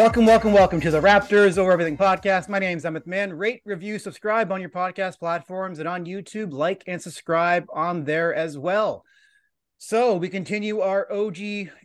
Welcome, 0.00 0.24
welcome, 0.24 0.54
welcome 0.54 0.80
to 0.80 0.90
the 0.90 0.98
Raptors 0.98 1.58
Over 1.58 1.72
Everything 1.72 1.98
podcast. 1.98 2.48
My 2.48 2.58
name 2.58 2.78
is 2.78 2.86
Emmett 2.86 3.06
Mann. 3.06 3.34
Rate, 3.34 3.60
review, 3.66 3.98
subscribe 3.98 4.50
on 4.50 4.62
your 4.62 4.70
podcast 4.70 5.18
platforms 5.18 5.78
and 5.78 5.86
on 5.86 6.06
YouTube. 6.06 6.54
Like 6.54 6.82
and 6.86 7.02
subscribe 7.02 7.66
on 7.70 8.04
there 8.04 8.34
as 8.34 8.56
well. 8.56 9.04
So 9.76 10.16
we 10.16 10.30
continue 10.30 10.80
our 10.80 11.06
OG 11.12 11.36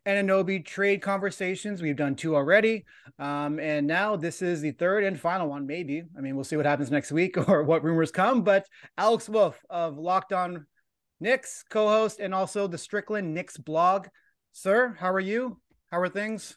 Anunoby 0.06 0.66
trade 0.66 1.02
conversations. 1.02 1.82
We've 1.82 1.98
done 1.98 2.16
two 2.16 2.38
already. 2.38 2.86
Um, 3.20 3.60
and 3.60 3.86
now 3.86 4.16
this 4.16 4.42
is 4.42 4.62
the 4.62 4.72
third 4.72 5.04
and 5.04 5.20
final 5.20 5.50
one, 5.50 5.68
maybe. 5.68 6.04
I 6.18 6.22
mean, 6.22 6.36
we'll 6.36 6.46
see 6.46 6.56
what 6.56 6.66
happens 6.66 6.90
next 6.90 7.12
week 7.12 7.36
or 7.50 7.64
what 7.64 7.84
rumors 7.84 8.12
come. 8.12 8.44
But 8.44 8.66
Alex 8.98 9.28
Wolf 9.28 9.60
of 9.70 9.98
Locked 9.98 10.32
On 10.32 10.66
Knicks, 11.20 11.66
co-host, 11.70 12.22
and 12.22 12.34
also 12.34 12.66
the 12.66 12.78
Strickland 12.78 13.34
Knicks 13.34 13.58
blog. 13.58 14.08
Sir, 14.54 14.96
how 15.02 15.12
are 15.12 15.20
you? 15.20 15.60
How 15.92 16.00
are 16.00 16.08
things? 16.08 16.56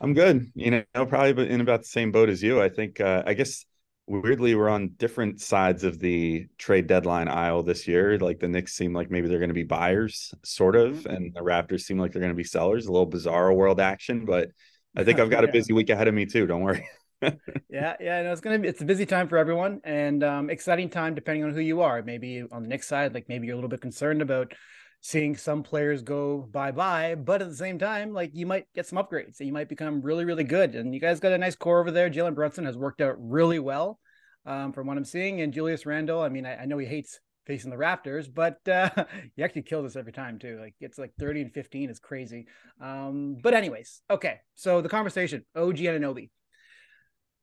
I'm 0.00 0.14
good. 0.14 0.50
You 0.54 0.84
know, 0.94 1.06
probably 1.06 1.48
in 1.50 1.60
about 1.60 1.80
the 1.80 1.88
same 1.88 2.12
boat 2.12 2.28
as 2.28 2.42
you. 2.42 2.60
I 2.60 2.68
think. 2.68 3.00
Uh, 3.00 3.22
I 3.26 3.34
guess 3.34 3.64
weirdly, 4.06 4.54
we're 4.54 4.68
on 4.68 4.88
different 4.96 5.40
sides 5.40 5.84
of 5.84 5.98
the 6.00 6.46
trade 6.58 6.86
deadline 6.86 7.28
aisle 7.28 7.62
this 7.62 7.86
year. 7.86 8.18
Like 8.18 8.40
the 8.40 8.48
Knicks 8.48 8.74
seem 8.74 8.92
like 8.92 9.10
maybe 9.10 9.28
they're 9.28 9.38
going 9.38 9.50
to 9.50 9.54
be 9.54 9.62
buyers, 9.62 10.34
sort 10.42 10.74
of, 10.74 10.96
mm-hmm. 10.96 11.10
and 11.10 11.34
the 11.34 11.40
Raptors 11.40 11.82
seem 11.82 11.98
like 11.98 12.12
they're 12.12 12.20
going 12.20 12.32
to 12.32 12.36
be 12.36 12.44
sellers. 12.44 12.86
A 12.86 12.92
little 12.92 13.06
bizarre 13.06 13.52
world 13.52 13.80
action, 13.80 14.24
but 14.24 14.48
I 14.96 15.04
think 15.04 15.18
I've 15.20 15.30
got 15.30 15.44
yeah. 15.44 15.50
a 15.50 15.52
busy 15.52 15.72
week 15.72 15.90
ahead 15.90 16.08
of 16.08 16.14
me 16.14 16.26
too. 16.26 16.46
Don't 16.46 16.62
worry. 16.62 16.88
yeah, 17.22 17.96
yeah, 18.00 18.22
no, 18.22 18.32
it's 18.32 18.40
gonna 18.40 18.58
be 18.58 18.68
it's 18.68 18.80
a 18.80 18.86
busy 18.86 19.04
time 19.04 19.28
for 19.28 19.36
everyone, 19.36 19.82
and 19.84 20.24
um, 20.24 20.48
exciting 20.48 20.88
time 20.88 21.14
depending 21.14 21.44
on 21.44 21.52
who 21.52 21.60
you 21.60 21.82
are. 21.82 22.02
Maybe 22.02 22.42
on 22.50 22.62
the 22.62 22.68
Knicks 22.68 22.88
side, 22.88 23.12
like 23.12 23.28
maybe 23.28 23.46
you're 23.46 23.54
a 23.54 23.56
little 23.56 23.68
bit 23.68 23.82
concerned 23.82 24.22
about 24.22 24.54
seeing 25.00 25.36
some 25.36 25.62
players 25.62 26.02
go 26.02 26.48
bye 26.52 26.70
bye, 26.70 27.14
but 27.14 27.40
at 27.42 27.48
the 27.48 27.56
same 27.56 27.78
time, 27.78 28.12
like 28.12 28.30
you 28.34 28.46
might 28.46 28.66
get 28.74 28.86
some 28.86 28.98
upgrades 28.98 29.40
and 29.40 29.46
you 29.46 29.52
might 29.52 29.68
become 29.68 30.02
really, 30.02 30.24
really 30.24 30.44
good. 30.44 30.74
And 30.74 30.94
you 30.94 31.00
guys 31.00 31.20
got 31.20 31.32
a 31.32 31.38
nice 31.38 31.56
core 31.56 31.80
over 31.80 31.90
there. 31.90 32.10
Jalen 32.10 32.34
Brunson 32.34 32.66
has 32.66 32.76
worked 32.76 33.00
out 33.00 33.16
really 33.18 33.58
well 33.58 33.98
um, 34.44 34.72
from 34.72 34.86
what 34.86 34.96
I'm 34.96 35.04
seeing. 35.04 35.40
And 35.40 35.52
Julius 35.52 35.86
Randle, 35.86 36.20
I 36.20 36.28
mean, 36.28 36.44
I, 36.44 36.62
I 36.62 36.64
know 36.66 36.78
he 36.78 36.86
hates 36.86 37.18
facing 37.46 37.70
the 37.70 37.76
Raptors, 37.76 38.32
but 38.32 38.58
uh, 38.68 38.90
he 39.36 39.42
actually 39.42 39.62
kills 39.62 39.86
us 39.86 39.96
every 39.96 40.12
time 40.12 40.38
too. 40.38 40.58
Like 40.60 40.74
it's 40.80 40.98
like 40.98 41.12
30 41.18 41.42
and 41.42 41.54
15 41.54 41.90
is 41.90 41.98
crazy. 41.98 42.46
Um, 42.80 43.38
but 43.42 43.54
anyways, 43.54 44.02
okay. 44.10 44.40
So 44.54 44.82
the 44.82 44.88
conversation, 44.88 45.44
OG 45.56 45.76
Anunoby. 45.76 46.30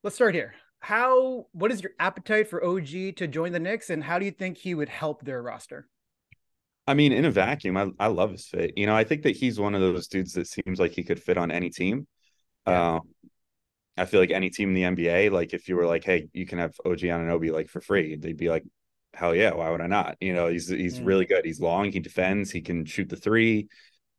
Let's 0.04 0.16
start 0.16 0.36
here. 0.36 0.54
How, 0.80 1.48
what 1.54 1.72
is 1.72 1.82
your 1.82 1.94
appetite 2.00 2.50
for 2.50 2.64
OG 2.64 3.16
to 3.16 3.28
join 3.28 3.52
the 3.52 3.60
Knicks 3.60 3.90
and 3.90 4.04
how 4.04 4.20
do 4.20 4.26
you 4.26 4.32
think 4.32 4.60
he 4.60 4.76
would 4.76 4.90
help 4.90 5.26
their 5.26 5.42
roster? 5.42 5.88
I 6.88 6.94
mean, 6.94 7.12
in 7.12 7.26
a 7.26 7.32
vacuum, 7.32 7.76
I, 7.76 7.90
I 8.00 8.08
love 8.08 8.32
his 8.32 8.48
fit. 8.48 8.78
You 8.78 8.86
know, 8.86 8.96
I 8.96 9.04
think 9.04 9.24
that 9.24 9.36
he's 9.36 9.60
one 9.60 9.76
of 9.76 9.82
those 9.82 10.08
dudes 10.08 10.34
that 10.34 10.48
seems 10.48 10.80
like 10.80 10.94
he 10.94 11.04
could 11.04 11.22
fit 11.22 11.38
on 11.38 11.52
any 11.52 11.70
team. 11.70 12.08
Yeah. 12.66 12.96
Um, 12.96 13.02
I 13.98 14.06
feel 14.06 14.20
like 14.20 14.32
any 14.32 14.50
team 14.50 14.70
in 14.70 14.76
the 14.76 15.06
NBA, 15.06 15.32
like 15.32 15.54
if 15.54 15.68
you 15.68 15.76
were 15.76 15.86
like, 15.86 16.04
hey, 16.04 16.30
you 16.32 16.46
can 16.46 16.60
have 16.60 16.74
OG 16.86 17.00
Anunoby 17.00 17.52
like 17.52 17.68
for 17.68 17.82
free, 17.82 18.16
they'd 18.16 18.38
be 18.38 18.50
like, 18.50 18.64
hell 19.14 19.36
yeah, 19.36 19.54
why 19.54 19.70
would 19.72 19.82
I 19.82 19.88
not? 19.88 20.18
You 20.22 20.34
know, 20.34 20.48
he's 20.48 20.70
he's 20.70 21.00
mm. 21.00 21.06
really 21.06 21.26
good. 21.26 21.44
He's 21.44 21.60
long, 21.60 21.92
he 21.92 22.00
defends, 22.00 22.52
he 22.52 22.62
can 22.62 22.86
shoot 22.86 23.10
the 23.10 23.16
three. 23.16 23.68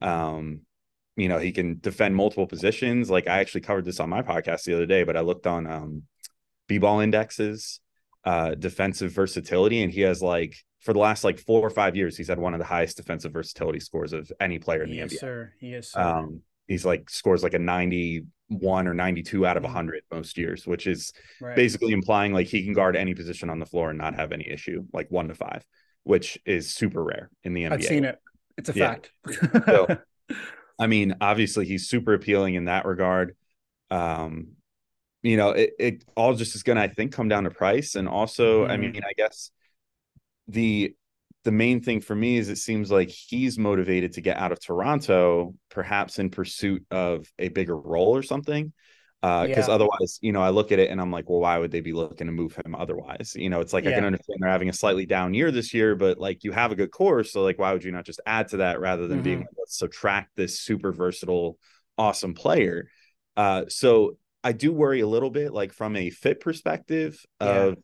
Um, 0.00 0.62
you 1.16 1.28
know, 1.28 1.38
he 1.38 1.52
can 1.52 1.78
defend 1.80 2.16
multiple 2.16 2.46
positions. 2.46 3.08
Like 3.08 3.28
I 3.28 3.38
actually 3.38 3.62
covered 3.62 3.84
this 3.84 4.00
on 4.00 4.10
my 4.10 4.22
podcast 4.22 4.64
the 4.64 4.74
other 4.74 4.86
day, 4.86 5.04
but 5.04 5.16
I 5.16 5.20
looked 5.20 5.46
on 5.46 5.66
um 5.66 6.02
B-ball 6.66 7.00
indexes, 7.00 7.80
uh 8.24 8.56
defensive 8.56 9.12
versatility, 9.12 9.82
and 9.82 9.92
he 9.92 10.00
has 10.02 10.20
like 10.20 10.56
for 10.80 10.92
the 10.92 10.98
last 10.98 11.24
like 11.24 11.38
four 11.38 11.60
or 11.60 11.70
five 11.70 11.96
years, 11.96 12.16
he's 12.16 12.28
had 12.28 12.38
one 12.38 12.54
of 12.54 12.60
the 12.60 12.66
highest 12.66 12.96
defensive 12.96 13.32
versatility 13.32 13.80
scores 13.80 14.12
of 14.12 14.30
any 14.40 14.58
player 14.58 14.82
in 14.82 14.90
the 14.90 14.96
yes, 14.96 15.12
NBA. 15.12 15.18
Sir. 15.18 15.52
Yes, 15.60 15.92
sir. 15.92 16.00
Um, 16.00 16.42
he's 16.66 16.84
like 16.84 17.10
scores 17.10 17.42
like 17.42 17.54
a 17.54 17.58
91 17.58 18.86
or 18.86 18.94
92 18.94 19.46
out 19.46 19.56
of 19.56 19.64
100 19.64 20.02
mm. 20.02 20.16
most 20.16 20.38
years, 20.38 20.66
which 20.66 20.86
is 20.86 21.12
right. 21.40 21.56
basically 21.56 21.92
implying 21.92 22.32
like 22.32 22.46
he 22.46 22.64
can 22.64 22.74
guard 22.74 22.94
any 22.94 23.14
position 23.14 23.50
on 23.50 23.58
the 23.58 23.66
floor 23.66 23.90
and 23.90 23.98
not 23.98 24.14
have 24.14 24.32
any 24.32 24.48
issue, 24.48 24.84
like 24.92 25.10
one 25.10 25.28
to 25.28 25.34
five, 25.34 25.64
which 26.04 26.38
is 26.46 26.72
super 26.72 27.02
rare 27.02 27.30
in 27.42 27.54
the 27.54 27.64
NBA. 27.64 27.72
I've 27.72 27.84
seen 27.84 28.04
it. 28.04 28.18
It's 28.56 28.68
a 28.68 28.74
yeah. 28.74 28.88
fact. 28.88 29.12
so, 29.66 29.98
I 30.78 30.86
mean, 30.86 31.16
obviously 31.20 31.66
he's 31.66 31.88
super 31.88 32.14
appealing 32.14 32.54
in 32.54 32.66
that 32.66 32.84
regard. 32.84 33.36
Um, 33.90 34.52
you 35.22 35.36
know, 35.36 35.50
it, 35.50 35.72
it 35.80 36.04
all 36.16 36.34
just 36.34 36.54
is 36.54 36.62
going 36.62 36.76
to, 36.76 36.82
I 36.82 36.88
think, 36.88 37.12
come 37.12 37.28
down 37.28 37.44
to 37.44 37.50
price. 37.50 37.96
And 37.96 38.08
also, 38.08 38.62
mm-hmm. 38.62 38.70
I 38.70 38.76
mean, 38.76 39.00
I 39.04 39.12
guess 39.16 39.50
the 40.48 40.94
the 41.44 41.52
main 41.52 41.80
thing 41.80 42.00
for 42.00 42.14
me 42.14 42.36
is 42.36 42.48
it 42.48 42.56
seems 42.56 42.90
like 42.90 43.08
he's 43.08 43.58
motivated 43.58 44.14
to 44.14 44.20
get 44.20 44.36
out 44.38 44.52
of 44.52 44.60
Toronto, 44.60 45.54
perhaps 45.70 46.18
in 46.18 46.30
pursuit 46.30 46.84
of 46.90 47.26
a 47.38 47.48
bigger 47.48 47.78
role 47.78 48.14
or 48.14 48.22
something. 48.22 48.72
Because 49.20 49.64
uh, 49.64 49.70
yeah. 49.70 49.74
otherwise, 49.74 50.18
you 50.20 50.30
know, 50.30 50.42
I 50.42 50.50
look 50.50 50.70
at 50.70 50.78
it 50.78 50.90
and 50.90 51.00
I'm 51.00 51.10
like, 51.10 51.28
well, 51.28 51.40
why 51.40 51.58
would 51.58 51.72
they 51.72 51.80
be 51.80 51.92
looking 51.92 52.28
to 52.28 52.32
move 52.32 52.54
him 52.54 52.74
otherwise? 52.76 53.32
You 53.34 53.50
know, 53.50 53.60
it's 53.60 53.72
like 53.72 53.84
yeah. 53.84 53.90
I 53.90 53.94
can 53.94 54.04
understand 54.04 54.38
they're 54.40 54.50
having 54.50 54.68
a 54.68 54.72
slightly 54.72 55.06
down 55.06 55.34
year 55.34 55.50
this 55.50 55.74
year, 55.74 55.96
but 55.96 56.18
like 56.18 56.44
you 56.44 56.52
have 56.52 56.70
a 56.70 56.76
good 56.76 56.92
core. 56.92 57.24
So, 57.24 57.42
like, 57.42 57.58
why 57.58 57.72
would 57.72 57.82
you 57.82 57.90
not 57.90 58.04
just 58.04 58.20
add 58.26 58.48
to 58.48 58.58
that 58.58 58.78
rather 58.78 59.08
than 59.08 59.18
mm-hmm. 59.18 59.24
being 59.24 59.38
like, 59.38 59.48
let's 59.58 59.76
subtract 59.76 60.36
this 60.36 60.60
super 60.60 60.92
versatile, 60.92 61.58
awesome 61.96 62.34
player? 62.34 62.88
Uh, 63.36 63.64
so 63.68 64.18
I 64.44 64.52
do 64.52 64.72
worry 64.72 65.00
a 65.00 65.08
little 65.08 65.30
bit, 65.30 65.52
like 65.52 65.72
from 65.72 65.96
a 65.96 66.10
fit 66.10 66.40
perspective 66.40 67.24
of 67.40 67.76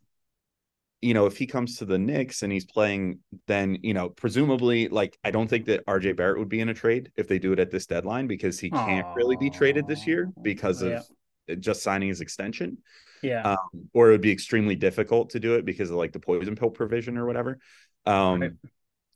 you 1.05 1.13
know, 1.13 1.27
if 1.27 1.37
he 1.37 1.47
comes 1.47 1.77
to 1.77 1.85
the 1.85 1.99
Knicks 1.99 2.43
and 2.43 2.51
he's 2.51 2.65
playing, 2.65 3.19
then, 3.47 3.77
you 3.83 3.93
know, 3.93 4.09
presumably, 4.09 4.89
like, 4.89 5.19
I 5.23 5.31
don't 5.31 5.49
think 5.49 5.67
that 5.67 5.85
RJ 5.85 6.17
Barrett 6.17 6.39
would 6.39 6.49
be 6.49 6.61
in 6.61 6.71
a 6.71 6.75
trade 6.75 7.13
if 7.17 7.29
they 7.29 7.39
do 7.39 7.53
it 7.53 7.59
at 7.59 7.71
this 7.71 7.85
deadline 7.85 8.27
because 8.27 8.59
he 8.59 8.71
can't 8.71 9.07
Aww. 9.07 9.15
really 9.15 9.37
be 9.37 9.51
traded 9.51 9.87
this 9.87 10.07
year 10.07 10.33
because 10.41 10.81
of 10.81 11.05
yeah. 11.47 11.57
just 11.57 11.83
signing 11.83 12.09
his 12.09 12.23
extension. 12.23 12.79
Yeah. 13.23 13.43
Um, 13.43 13.89
or 13.93 14.09
it 14.09 14.13
would 14.13 14.23
be 14.23 14.33
extremely 14.33 14.77
difficult 14.77 15.31
to 15.31 15.41
do 15.41 15.57
it 15.57 15.67
because 15.67 15.91
of 15.91 15.97
like 15.97 16.13
the 16.13 16.21
poison 16.21 16.57
pill 16.57 16.71
provision 16.71 17.19
or 17.19 17.27
whatever. 17.27 17.59
Um, 18.07 18.41
right. 18.41 18.53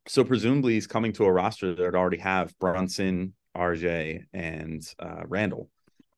So 0.06 0.24
presumably 0.24 0.74
he's 0.74 0.86
coming 0.86 1.14
to 1.14 1.24
a 1.24 1.32
roster 1.32 1.74
that 1.74 1.94
already 1.94 2.18
have 2.18 2.58
Brunson, 2.58 3.32
RJ, 3.56 4.24
and 4.34 4.82
uh, 4.98 5.22
Randle. 5.26 5.70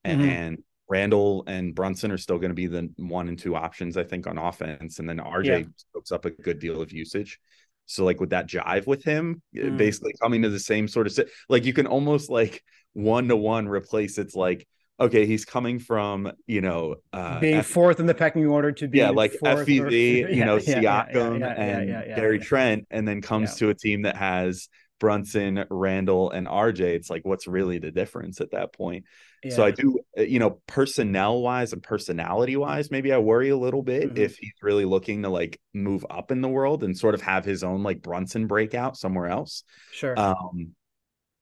And, 0.03 0.21
mm-hmm. 0.21 0.31
and 0.31 0.63
Randle 0.91 1.45
and 1.47 1.75
Brunson 1.75 2.11
are 2.11 2.19
still 2.19 2.39
going 2.39 2.51
to 2.51 2.55
be 2.55 2.67
the 2.67 2.91
one 2.97 3.29
and 3.29 3.39
two 3.39 3.55
options, 3.55 3.97
I 3.97 4.03
think, 4.03 4.27
on 4.27 4.37
offense. 4.37 4.99
And 4.99 5.09
then 5.09 5.19
RJ 5.19 5.47
yeah. 5.47 5.63
soaks 5.95 6.11
up 6.11 6.25
a 6.25 6.31
good 6.31 6.59
deal 6.59 6.83
of 6.83 6.93
usage. 6.93 7.39
So, 7.87 8.05
like, 8.05 8.21
would 8.21 8.31
that 8.31 8.49
jive 8.49 8.87
with 8.87 9.05
him? 9.05 9.41
Mm. 9.57 9.77
Basically, 9.77 10.15
coming 10.21 10.43
to 10.43 10.51
the 10.51 10.59
same 10.59 10.89
sort 10.89 11.07
of 11.07 11.19
like 11.49 11.65
you 11.65 11.73
can 11.73 11.87
almost 11.87 12.29
like 12.29 12.63
one 12.93 13.29
to 13.29 13.37
one 13.37 13.69
replace 13.69 14.19
it's 14.19 14.35
like, 14.35 14.67
okay, 14.99 15.27
he's 15.27 15.45
coming 15.45 15.79
from, 15.79 16.31
you 16.47 16.61
know, 16.61 16.97
uh, 17.13 17.41
being 17.41 17.59
F- 17.59 17.67
fourth 17.67 18.01
in 18.01 18.07
the 18.07 18.15
pecking 18.15 18.47
order 18.47 18.73
to 18.73 18.89
be, 18.89 18.99
yeah, 18.99 19.11
like 19.11 19.33
FVV, 19.43 20.27
or, 20.27 20.31
you 20.31 20.45
know, 20.45 20.57
yeah, 20.57 21.07
Siakam 21.07 21.41
yeah, 21.41 21.53
and 21.53 22.17
Gary 22.17 22.39
Trent, 22.39 22.87
and 22.91 23.07
then 23.07 23.23
comes 23.23 23.55
to 23.57 23.71
a 23.71 23.75
team 23.75 24.03
that 24.03 24.17
has 24.17 24.69
Brunson, 25.01 25.65
Randle, 25.71 26.31
and 26.31 26.47
RJ. 26.47 26.81
It's 26.81 27.11
like, 27.11 27.25
what's 27.25 27.49
really 27.49 27.79
the 27.79 27.91
difference 27.91 28.41
at 28.41 28.53
that 28.53 28.73
point? 28.73 29.07
Yeah. 29.43 29.55
So 29.55 29.65
I 29.65 29.71
do, 29.73 29.99
uh, 30.17 30.23
you 30.23 30.39
know, 30.39 30.61
personnel 30.67 31.41
wise 31.41 31.73
and 31.73 31.83
personality 31.83 32.57
wise, 32.57 32.91
maybe 32.91 33.13
I 33.13 33.19
worry 33.19 33.49
a 33.49 33.57
little 33.57 33.83
bit 33.83 34.11
mm-hmm. 34.11 34.23
if 34.23 34.37
he's 34.37 34.53
really 34.63 34.85
looking 34.85 35.23
to 35.23 35.31
like 35.31 35.59
move 35.75 36.07
up 36.09 36.31
in 36.31 36.43
the 36.43 36.49
world 36.49 36.85
and 36.85 36.97
sort 36.97 37.15
of 37.15 37.23
have 37.23 37.45
his 37.45 37.65
own 37.65 37.83
like 37.83 38.03
Brunson 38.03 38.47
breakout 38.47 38.97
somewhere 38.97 39.27
else. 39.27 39.65
Sure. 39.93 40.17
Um, 40.19 40.75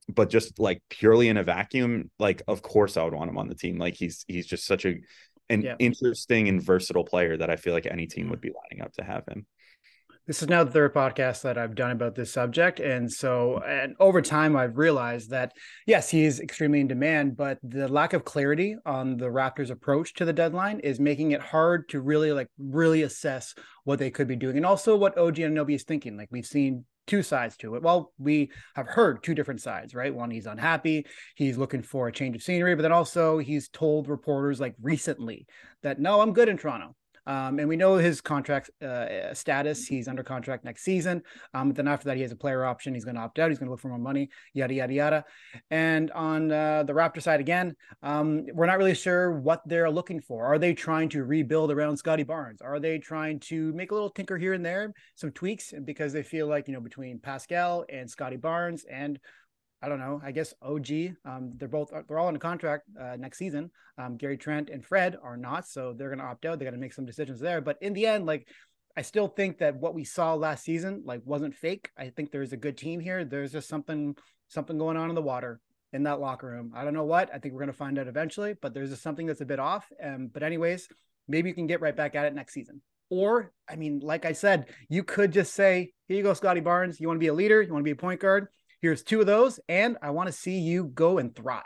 but 0.08 0.30
just 0.30 0.58
like 0.58 0.80
purely 0.88 1.28
in 1.28 1.36
a 1.36 1.42
vacuum, 1.42 2.10
like 2.18 2.40
of 2.48 2.62
course 2.62 2.96
I 2.96 3.02
would 3.02 3.12
want 3.12 3.28
him 3.28 3.36
on 3.36 3.48
the 3.48 3.54
team. 3.54 3.76
Like 3.76 3.94
he's 3.94 4.24
he's 4.26 4.46
just 4.46 4.64
such 4.64 4.86
a 4.86 4.94
an 5.50 5.62
yeah. 5.62 5.74
interesting 5.78 6.48
and 6.48 6.62
versatile 6.62 7.04
player 7.04 7.36
that 7.36 7.50
I 7.50 7.56
feel 7.56 7.74
like 7.74 7.86
any 7.86 8.06
team 8.06 8.30
would 8.30 8.40
be 8.40 8.52
lining 8.52 8.82
up 8.82 8.92
to 8.94 9.04
have 9.04 9.26
him 9.26 9.46
this 10.28 10.42
is 10.42 10.48
now 10.48 10.62
the 10.62 10.70
third 10.70 10.94
podcast 10.94 11.40
that 11.40 11.56
I've 11.56 11.74
done 11.74 11.90
about 11.90 12.14
this 12.14 12.30
subject. 12.30 12.80
And 12.80 13.10
so, 13.10 13.60
mm-hmm. 13.62 13.70
and 13.70 13.96
over 13.98 14.20
time, 14.20 14.56
I've 14.56 14.76
realized 14.76 15.30
that 15.30 15.54
yes, 15.86 16.10
he 16.10 16.26
is 16.26 16.38
extremely 16.38 16.80
in 16.80 16.86
demand, 16.86 17.34
but 17.36 17.58
the 17.62 17.88
lack 17.88 18.12
of 18.12 18.26
clarity 18.26 18.76
on 18.84 19.16
the 19.16 19.28
Raptors' 19.28 19.70
approach 19.70 20.12
to 20.14 20.26
the 20.26 20.32
deadline 20.34 20.80
is 20.80 21.00
making 21.00 21.30
it 21.30 21.40
hard 21.40 21.88
to 21.88 22.02
really, 22.02 22.30
like, 22.30 22.48
really 22.58 23.02
assess 23.02 23.54
what 23.84 23.98
they 23.98 24.10
could 24.10 24.28
be 24.28 24.36
doing 24.36 24.58
and 24.58 24.66
also 24.66 24.94
what 24.96 25.16
OG 25.16 25.36
Anunoby 25.36 25.74
is 25.74 25.84
thinking. 25.84 26.18
Like, 26.18 26.28
we've 26.30 26.46
seen 26.46 26.84
two 27.06 27.22
sides 27.22 27.56
to 27.56 27.74
it. 27.74 27.82
Well, 27.82 28.12
we 28.18 28.50
have 28.76 28.86
heard 28.86 29.22
two 29.22 29.34
different 29.34 29.62
sides, 29.62 29.94
right? 29.94 30.14
One, 30.14 30.30
he's 30.30 30.44
unhappy, 30.44 31.06
he's 31.36 31.56
looking 31.56 31.80
for 31.80 32.06
a 32.06 32.12
change 32.12 32.36
of 32.36 32.42
scenery, 32.42 32.74
but 32.74 32.82
then 32.82 32.92
also 32.92 33.38
he's 33.38 33.70
told 33.70 34.10
reporters 34.10 34.60
like 34.60 34.74
recently 34.82 35.46
that 35.82 35.98
no, 35.98 36.20
I'm 36.20 36.34
good 36.34 36.50
in 36.50 36.58
Toronto. 36.58 36.94
Um, 37.28 37.58
and 37.58 37.68
we 37.68 37.76
know 37.76 37.96
his 37.96 38.22
contract 38.22 38.70
uh, 38.82 39.34
status. 39.34 39.86
He's 39.86 40.08
under 40.08 40.22
contract 40.22 40.64
next 40.64 40.82
season. 40.82 41.22
Um, 41.52 41.72
then 41.74 41.86
after 41.86 42.06
that, 42.06 42.16
he 42.16 42.22
has 42.22 42.32
a 42.32 42.36
player 42.36 42.64
option. 42.64 42.94
He's 42.94 43.04
going 43.04 43.16
to 43.16 43.20
opt 43.20 43.38
out. 43.38 43.50
He's 43.50 43.58
going 43.58 43.66
to 43.66 43.70
look 43.70 43.80
for 43.80 43.88
more 43.88 43.98
money, 43.98 44.30
yada, 44.54 44.72
yada, 44.72 44.94
yada. 44.94 45.24
And 45.70 46.10
on 46.12 46.50
uh, 46.50 46.84
the 46.84 46.94
Raptor 46.94 47.22
side, 47.22 47.40
again, 47.40 47.76
um, 48.02 48.46
we're 48.54 48.66
not 48.66 48.78
really 48.78 48.94
sure 48.94 49.38
what 49.38 49.60
they're 49.66 49.90
looking 49.90 50.20
for. 50.22 50.46
Are 50.46 50.58
they 50.58 50.72
trying 50.72 51.10
to 51.10 51.24
rebuild 51.24 51.70
around 51.70 51.98
Scottie 51.98 52.22
Barnes? 52.22 52.62
Are 52.62 52.80
they 52.80 52.98
trying 52.98 53.40
to 53.40 53.72
make 53.74 53.90
a 53.90 53.94
little 53.94 54.10
tinker 54.10 54.38
here 54.38 54.54
and 54.54 54.64
there, 54.64 54.94
some 55.14 55.30
tweaks 55.30 55.74
because 55.84 56.14
they 56.14 56.22
feel 56.22 56.46
like, 56.46 56.66
you 56.66 56.72
know, 56.72 56.80
between 56.80 57.18
Pascal 57.18 57.84
and 57.90 58.10
Scottie 58.10 58.36
Barnes 58.36 58.86
and 58.90 59.20
I 59.82 59.88
don't 59.88 60.00
know. 60.00 60.20
I 60.24 60.32
guess 60.32 60.54
OG. 60.60 60.88
Um, 61.24 61.52
they're 61.56 61.68
both 61.68 61.92
they're 62.08 62.18
all 62.18 62.26
on 62.26 62.36
a 62.36 62.40
contract 62.40 62.84
uh, 63.00 63.16
next 63.16 63.38
season. 63.38 63.70
Um, 63.96 64.16
Gary 64.16 64.36
Trent 64.36 64.70
and 64.70 64.84
Fred 64.84 65.16
are 65.22 65.36
not, 65.36 65.68
so 65.68 65.92
they're 65.92 66.08
going 66.08 66.18
to 66.18 66.24
opt 66.24 66.44
out. 66.44 66.58
They 66.58 66.64
got 66.64 66.72
to 66.72 66.78
make 66.78 66.92
some 66.92 67.04
decisions 67.04 67.40
there. 67.40 67.60
But 67.60 67.78
in 67.80 67.92
the 67.92 68.06
end, 68.06 68.26
like 68.26 68.48
I 68.96 69.02
still 69.02 69.28
think 69.28 69.58
that 69.58 69.76
what 69.76 69.94
we 69.94 70.04
saw 70.04 70.34
last 70.34 70.64
season 70.64 71.02
like 71.04 71.20
wasn't 71.24 71.54
fake. 71.54 71.90
I 71.96 72.10
think 72.10 72.32
there's 72.32 72.52
a 72.52 72.56
good 72.56 72.76
team 72.76 72.98
here. 72.98 73.24
There's 73.24 73.52
just 73.52 73.68
something 73.68 74.16
something 74.48 74.78
going 74.78 74.96
on 74.96 75.08
in 75.08 75.14
the 75.14 75.22
water 75.22 75.60
in 75.92 76.02
that 76.02 76.20
locker 76.20 76.48
room. 76.48 76.72
I 76.74 76.84
don't 76.84 76.94
know 76.94 77.04
what. 77.04 77.30
I 77.32 77.38
think 77.38 77.54
we're 77.54 77.60
going 77.60 77.72
to 77.72 77.78
find 77.78 77.98
out 77.98 78.08
eventually. 78.08 78.54
But 78.60 78.74
there's 78.74 78.90
just 78.90 79.02
something 79.02 79.26
that's 79.26 79.40
a 79.40 79.46
bit 79.46 79.60
off. 79.60 79.86
Um, 80.02 80.28
but 80.32 80.42
anyways, 80.42 80.88
maybe 81.28 81.48
you 81.48 81.54
can 81.54 81.66
get 81.66 81.80
right 81.80 81.96
back 81.96 82.14
at 82.14 82.26
it 82.26 82.34
next 82.34 82.54
season. 82.54 82.82
Or, 83.10 83.52
I 83.68 83.76
mean, 83.76 84.00
like 84.00 84.26
I 84.26 84.32
said, 84.32 84.66
you 84.90 85.02
could 85.02 85.32
just 85.32 85.54
say, 85.54 85.92
here 86.08 86.16
you 86.16 86.22
go, 86.22 86.34
Scottie 86.34 86.60
Barnes. 86.60 87.00
You 87.00 87.06
want 87.06 87.16
to 87.16 87.24
be 87.24 87.28
a 87.28 87.34
leader? 87.34 87.62
You 87.62 87.72
want 87.72 87.80
to 87.80 87.88
be 87.88 87.92
a 87.92 87.96
point 87.96 88.20
guard? 88.20 88.48
Here's 88.80 89.02
two 89.02 89.20
of 89.20 89.26
those 89.26 89.60
and 89.68 89.96
i 90.02 90.10
want 90.10 90.26
to 90.26 90.32
see 90.32 90.58
you 90.58 90.84
go 90.84 91.18
and 91.18 91.34
thrive. 91.34 91.62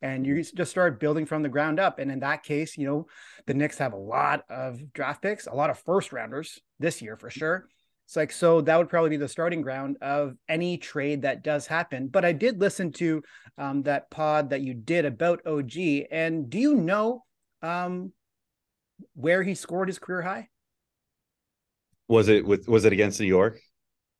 And 0.00 0.26
you 0.26 0.42
just 0.42 0.72
start 0.72 0.98
building 0.98 1.26
from 1.26 1.44
the 1.44 1.48
ground 1.48 1.78
up. 1.78 2.00
And 2.00 2.10
in 2.10 2.20
that 2.20 2.42
case 2.42 2.76
you 2.76 2.86
know 2.86 3.06
the 3.46 3.54
Knicks 3.54 3.78
have 3.78 3.92
a 3.92 3.96
lot 3.96 4.44
of 4.50 4.92
draft 4.92 5.22
picks 5.22 5.46
a 5.46 5.54
lot 5.54 5.70
of 5.70 5.78
first 5.78 6.12
rounders 6.12 6.58
this 6.80 7.00
year 7.00 7.16
for 7.16 7.30
sure. 7.30 7.68
It's 8.06 8.16
like 8.16 8.32
so 8.32 8.60
that 8.62 8.76
would 8.76 8.88
probably 8.88 9.10
be 9.10 9.16
the 9.16 9.28
starting 9.28 9.62
ground 9.62 9.98
of 10.02 10.34
any 10.48 10.76
trade 10.76 11.22
that 11.22 11.44
does 11.44 11.66
happen. 11.66 12.08
But 12.08 12.24
i 12.24 12.32
did 12.32 12.60
listen 12.60 12.92
to 12.92 13.22
um, 13.58 13.82
that 13.84 14.10
pod 14.10 14.50
that 14.50 14.60
you 14.60 14.74
did 14.74 15.04
about 15.04 15.46
og 15.46 15.72
and 16.10 16.50
do 16.50 16.58
you 16.58 16.74
know 16.74 17.22
um, 17.62 18.12
where 19.14 19.42
he 19.42 19.54
scored 19.54 19.88
his 19.88 19.98
career 19.98 20.22
high? 20.22 20.48
Was 22.08 22.28
it 22.28 22.44
with 22.44 22.68
was 22.68 22.84
it 22.84 22.92
against 22.92 23.20
new 23.20 23.26
york? 23.26 23.58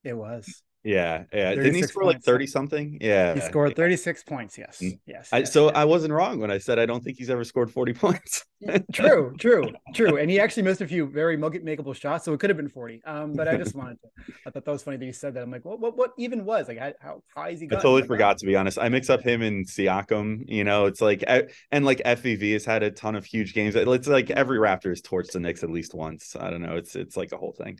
It 0.04 0.14
was 0.14 0.62
yeah, 0.84 1.24
yeah. 1.32 1.54
Didn't 1.54 1.74
he 1.74 1.82
score 1.82 2.04
like 2.04 2.22
thirty 2.22 2.46
something? 2.46 2.98
Yeah, 3.00 3.34
he 3.34 3.40
scored 3.40 3.76
thirty 3.76 3.96
six 3.96 4.24
points. 4.24 4.58
Yes, 4.58 4.80
mm. 4.82 4.98
yes. 5.06 5.28
I, 5.32 5.38
yes 5.38 5.52
so 5.52 5.66
yes. 5.66 5.76
I 5.76 5.84
wasn't 5.84 6.12
wrong 6.12 6.40
when 6.40 6.50
I 6.50 6.58
said 6.58 6.78
I 6.78 6.86
don't 6.86 7.04
think 7.04 7.18
he's 7.18 7.30
ever 7.30 7.44
scored 7.44 7.70
forty 7.70 7.92
points. 7.94 8.44
true, 8.92 9.34
true, 9.38 9.70
true. 9.94 10.18
And 10.18 10.30
he 10.30 10.40
actually 10.40 10.64
missed 10.64 10.80
a 10.80 10.88
few 10.88 11.06
very 11.06 11.36
makeable 11.36 11.94
shots, 11.94 12.24
so 12.24 12.32
it 12.32 12.40
could 12.40 12.50
have 12.50 12.56
been 12.56 12.68
forty. 12.68 13.00
Um, 13.04 13.32
but 13.32 13.46
I 13.46 13.56
just 13.56 13.74
wanted 13.76 13.98
to. 14.02 14.34
I 14.46 14.50
thought 14.50 14.64
that 14.64 14.70
was 14.70 14.82
funny 14.82 14.96
that 14.96 15.04
you 15.04 15.12
said 15.12 15.34
that. 15.34 15.42
I'm 15.42 15.50
like, 15.50 15.64
what, 15.64 15.78
what, 15.78 15.96
what 15.96 16.12
even 16.18 16.44
was 16.44 16.68
like? 16.68 16.78
How, 17.00 17.22
high 17.34 17.50
is 17.50 17.60
he? 17.60 17.66
I 17.66 17.76
totally 17.76 18.02
forgot 18.02 18.38
to 18.38 18.46
be 18.46 18.56
honest. 18.56 18.78
I 18.78 18.88
mix 18.88 19.08
up 19.08 19.22
him 19.22 19.42
and 19.42 19.66
Siakam. 19.66 20.44
You 20.46 20.64
know, 20.64 20.86
it's 20.86 21.00
like 21.00 21.22
and 21.26 21.84
like 21.84 21.98
FVV 21.98 22.54
has 22.54 22.64
had 22.64 22.82
a 22.82 22.90
ton 22.90 23.14
of 23.14 23.24
huge 23.24 23.54
games. 23.54 23.76
It's 23.76 24.08
like 24.08 24.30
every 24.30 24.58
Raptor 24.58 24.88
has 24.90 25.00
torched 25.00 25.32
the 25.32 25.40
Knicks 25.40 25.62
at 25.62 25.70
least 25.70 25.94
once. 25.94 26.36
I 26.38 26.50
don't 26.50 26.62
know. 26.62 26.76
It's 26.76 26.96
it's 26.96 27.16
like 27.16 27.32
a 27.32 27.36
whole 27.36 27.52
thing 27.52 27.78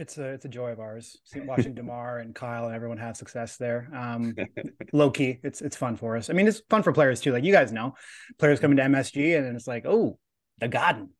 it's 0.00 0.16
a 0.16 0.24
it's 0.24 0.46
a 0.46 0.48
joy 0.48 0.70
of 0.70 0.80
ours 0.80 1.18
watching 1.44 1.74
DeMar 1.76 2.18
and 2.18 2.34
Kyle 2.34 2.64
and 2.64 2.74
everyone 2.74 2.96
have 2.96 3.16
success 3.16 3.58
there. 3.58 3.88
Um, 3.94 4.34
low 4.92 5.10
key, 5.10 5.38
it's 5.42 5.60
it's 5.60 5.76
fun 5.76 5.96
for 5.96 6.16
us. 6.16 6.30
I 6.30 6.32
mean, 6.32 6.48
it's 6.48 6.62
fun 6.70 6.82
for 6.82 6.92
players 6.92 7.20
too. 7.20 7.32
Like 7.32 7.44
you 7.44 7.52
guys 7.52 7.70
know, 7.70 7.94
players 8.38 8.60
coming 8.60 8.78
to 8.78 8.82
MSG 8.82 9.36
and 9.36 9.54
it's 9.54 9.66
like, 9.66 9.84
oh, 9.86 10.18
the 10.58 10.68
Garden, 10.68 11.10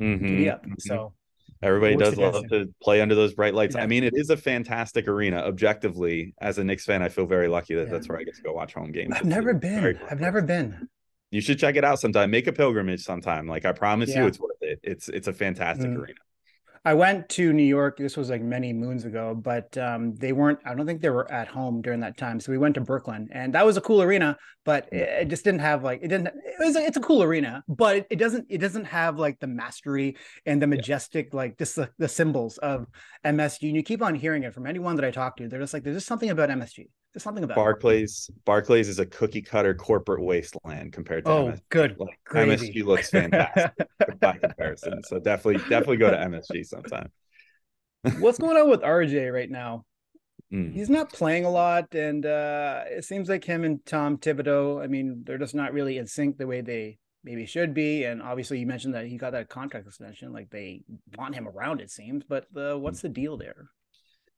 mm-hmm. 0.00 0.50
up. 0.50 0.64
Mm-hmm. 0.64 0.74
So 0.78 1.14
everybody 1.62 1.96
does 1.96 2.16
love 2.16 2.42
to 2.50 2.74
play 2.82 3.00
under 3.00 3.14
those 3.14 3.34
bright 3.34 3.54
lights. 3.54 3.76
Yeah. 3.76 3.84
I 3.84 3.86
mean, 3.86 4.02
it 4.02 4.14
is 4.16 4.30
a 4.30 4.36
fantastic 4.36 5.06
arena. 5.06 5.36
Objectively, 5.36 6.34
as 6.40 6.58
a 6.58 6.64
Knicks 6.64 6.84
fan, 6.84 7.02
I 7.02 7.10
feel 7.10 7.26
very 7.26 7.46
lucky 7.46 7.76
that 7.76 7.86
yeah. 7.86 7.92
that's 7.92 8.08
where 8.08 8.18
I 8.18 8.24
get 8.24 8.34
to 8.34 8.42
go 8.42 8.52
watch 8.52 8.74
home 8.74 8.90
games. 8.90 9.14
I've 9.14 9.24
never 9.24 9.54
been. 9.54 10.00
I've 10.10 10.20
never 10.20 10.42
been. 10.42 10.88
You 11.30 11.40
should 11.40 11.60
check 11.60 11.76
it 11.76 11.84
out 11.84 12.00
sometime. 12.00 12.32
Make 12.32 12.48
a 12.48 12.52
pilgrimage 12.52 13.04
sometime. 13.04 13.46
Like 13.46 13.64
I 13.64 13.72
promise 13.72 14.10
yeah. 14.10 14.22
you, 14.22 14.26
it's 14.26 14.40
worth 14.40 14.56
it. 14.60 14.80
It's 14.82 15.08
it's 15.08 15.28
a 15.28 15.32
fantastic 15.32 15.88
mm. 15.88 15.98
arena. 15.98 16.18
I 16.86 16.92
went 16.92 17.30
to 17.30 17.52
New 17.54 17.62
York. 17.62 17.96
This 17.96 18.14
was 18.14 18.28
like 18.28 18.42
many 18.42 18.74
moons 18.74 19.06
ago, 19.06 19.34
but 19.34 19.76
um, 19.78 20.14
they 20.16 20.32
weren't. 20.32 20.58
I 20.66 20.74
don't 20.74 20.84
think 20.84 21.00
they 21.00 21.08
were 21.08 21.30
at 21.32 21.48
home 21.48 21.80
during 21.80 22.00
that 22.00 22.18
time. 22.18 22.38
So 22.38 22.52
we 22.52 22.58
went 22.58 22.74
to 22.74 22.82
Brooklyn, 22.82 23.28
and 23.32 23.54
that 23.54 23.64
was 23.64 23.78
a 23.78 23.80
cool 23.80 24.02
arena. 24.02 24.36
But 24.66 24.88
it, 24.92 25.08
it 25.22 25.28
just 25.28 25.44
didn't 25.44 25.60
have 25.60 25.82
like 25.82 26.00
it 26.02 26.08
didn't. 26.08 26.26
It 26.26 26.56
was. 26.58 26.76
It's 26.76 26.98
a 26.98 27.00
cool 27.00 27.22
arena, 27.22 27.64
but 27.68 27.96
it, 27.96 28.06
it, 28.10 28.16
doesn't. 28.16 28.46
It 28.50 28.58
doesn't 28.58 28.84
have 28.84 29.18
like 29.18 29.40
the 29.40 29.46
mastery 29.46 30.16
and 30.44 30.60
the 30.60 30.66
majestic 30.66 31.28
yeah. 31.32 31.36
like 31.36 31.58
just 31.58 31.76
the, 31.76 31.88
the 31.98 32.08
symbols 32.08 32.58
of 32.58 32.86
MSG. 33.24 33.68
And 33.68 33.76
you 33.76 33.82
keep 33.82 34.02
on 34.02 34.14
hearing 34.14 34.42
it 34.42 34.52
from 34.52 34.66
anyone 34.66 34.96
that 34.96 35.06
I 35.06 35.10
talk 35.10 35.38
to. 35.38 35.48
They're 35.48 35.60
just 35.60 35.72
like, 35.72 35.84
there's 35.84 35.96
just 35.96 36.06
something 36.06 36.28
about 36.28 36.50
MSG. 36.50 36.88
There's 37.14 37.22
something 37.22 37.44
about 37.44 37.54
Barclays. 37.54 38.28
It. 38.28 38.44
Barclays 38.44 38.88
is 38.88 38.98
a 38.98 39.06
cookie 39.06 39.40
cutter 39.40 39.72
corporate 39.72 40.20
wasteland 40.20 40.92
compared 40.92 41.24
to 41.24 41.30
oh, 41.30 41.44
MSG. 41.46 41.60
good. 41.68 41.96
Like, 41.96 42.18
MSG 42.28 42.84
looks 42.84 43.10
fantastic 43.10 43.88
by 44.20 44.36
comparison. 44.38 45.00
So 45.04 45.20
definitely, 45.20 45.62
definitely 45.68 45.98
go 45.98 46.10
to 46.10 46.16
MSG 46.16 46.66
sometime. 46.66 47.10
What's 48.18 48.38
going 48.38 48.56
on 48.56 48.68
with 48.68 48.82
RJ 48.82 49.32
right 49.32 49.48
now? 49.48 49.84
Mm. 50.52 50.74
He's 50.74 50.90
not 50.90 51.12
playing 51.12 51.44
a 51.44 51.50
lot, 51.50 51.94
and 51.94 52.26
uh, 52.26 52.82
it 52.86 53.04
seems 53.04 53.28
like 53.28 53.44
him 53.44 53.62
and 53.62 53.84
Tom 53.86 54.18
Thibodeau. 54.18 54.82
I 54.82 54.88
mean, 54.88 55.22
they're 55.24 55.38
just 55.38 55.54
not 55.54 55.72
really 55.72 55.98
in 55.98 56.08
sync 56.08 56.36
the 56.36 56.48
way 56.48 56.62
they 56.62 56.98
maybe 57.22 57.46
should 57.46 57.74
be. 57.74 58.04
And 58.04 58.22
obviously, 58.22 58.58
you 58.58 58.66
mentioned 58.66 58.94
that 58.94 59.06
he 59.06 59.16
got 59.16 59.32
that 59.32 59.48
contract 59.48 59.86
extension. 59.86 60.32
Like 60.32 60.50
they 60.50 60.82
want 61.16 61.36
him 61.36 61.46
around, 61.46 61.80
it 61.80 61.90
seems. 61.90 62.24
But 62.24 62.46
uh, 62.56 62.76
what's 62.76 63.00
the 63.02 63.08
deal 63.08 63.36
there? 63.36 63.70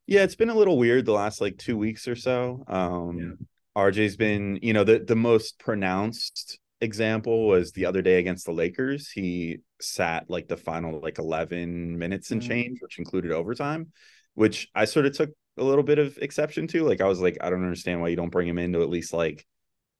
Yeah, 0.06 0.23
it's 0.23 0.37
been 0.37 0.50
a 0.50 0.55
little 0.55 0.79
weird 0.79 1.05
the 1.05 1.12
last 1.12 1.41
like 1.41 1.58
two 1.58 1.76
weeks 1.76 2.06
or 2.06 2.17
so. 2.17 2.64
Um, 2.69 3.19
yeah. 3.19 3.82
RJ's 3.82 4.17
been, 4.17 4.58
you 4.62 4.73
know, 4.73 4.85
the 4.85 5.00
the 5.00 5.17
most 5.17 5.58
pronounced 5.58 6.58
example 6.81 7.47
was 7.47 7.73
the 7.73 7.87
other 7.87 8.03
day 8.03 8.19
against 8.19 8.47
the 8.47 8.53
Lakers. 8.53 9.11
He 9.11 9.58
sat 9.81 10.31
like 10.31 10.49
the 10.49 10.56
final 10.56 11.00
like 11.00 11.19
11 11.19 11.99
minutes 11.99 12.31
and 12.31 12.41
mm-hmm. 12.41 12.50
change, 12.50 12.79
which 12.81 12.99
included 12.99 13.32
overtime, 13.32 13.93
which 14.35 14.69
I 14.75 14.85
sort 14.85 15.06
of 15.06 15.17
took 15.17 15.31
a 15.58 15.64
little 15.64 15.85
bit 15.85 15.99
of 15.99 16.17
exception 16.19 16.67
to. 16.69 16.85
Like 16.85 17.00
I 17.00 17.06
was 17.06 17.20
like, 17.20 17.38
I 17.41 17.50
don't 17.50 17.64
understand 17.64 18.00
why 18.00 18.09
you 18.09 18.17
don't 18.17 18.31
bring 18.31 18.49
him 18.49 18.59
in 18.59 18.73
to 18.73 18.82
at 18.82 18.91
least 18.91 19.12
like 19.12 19.47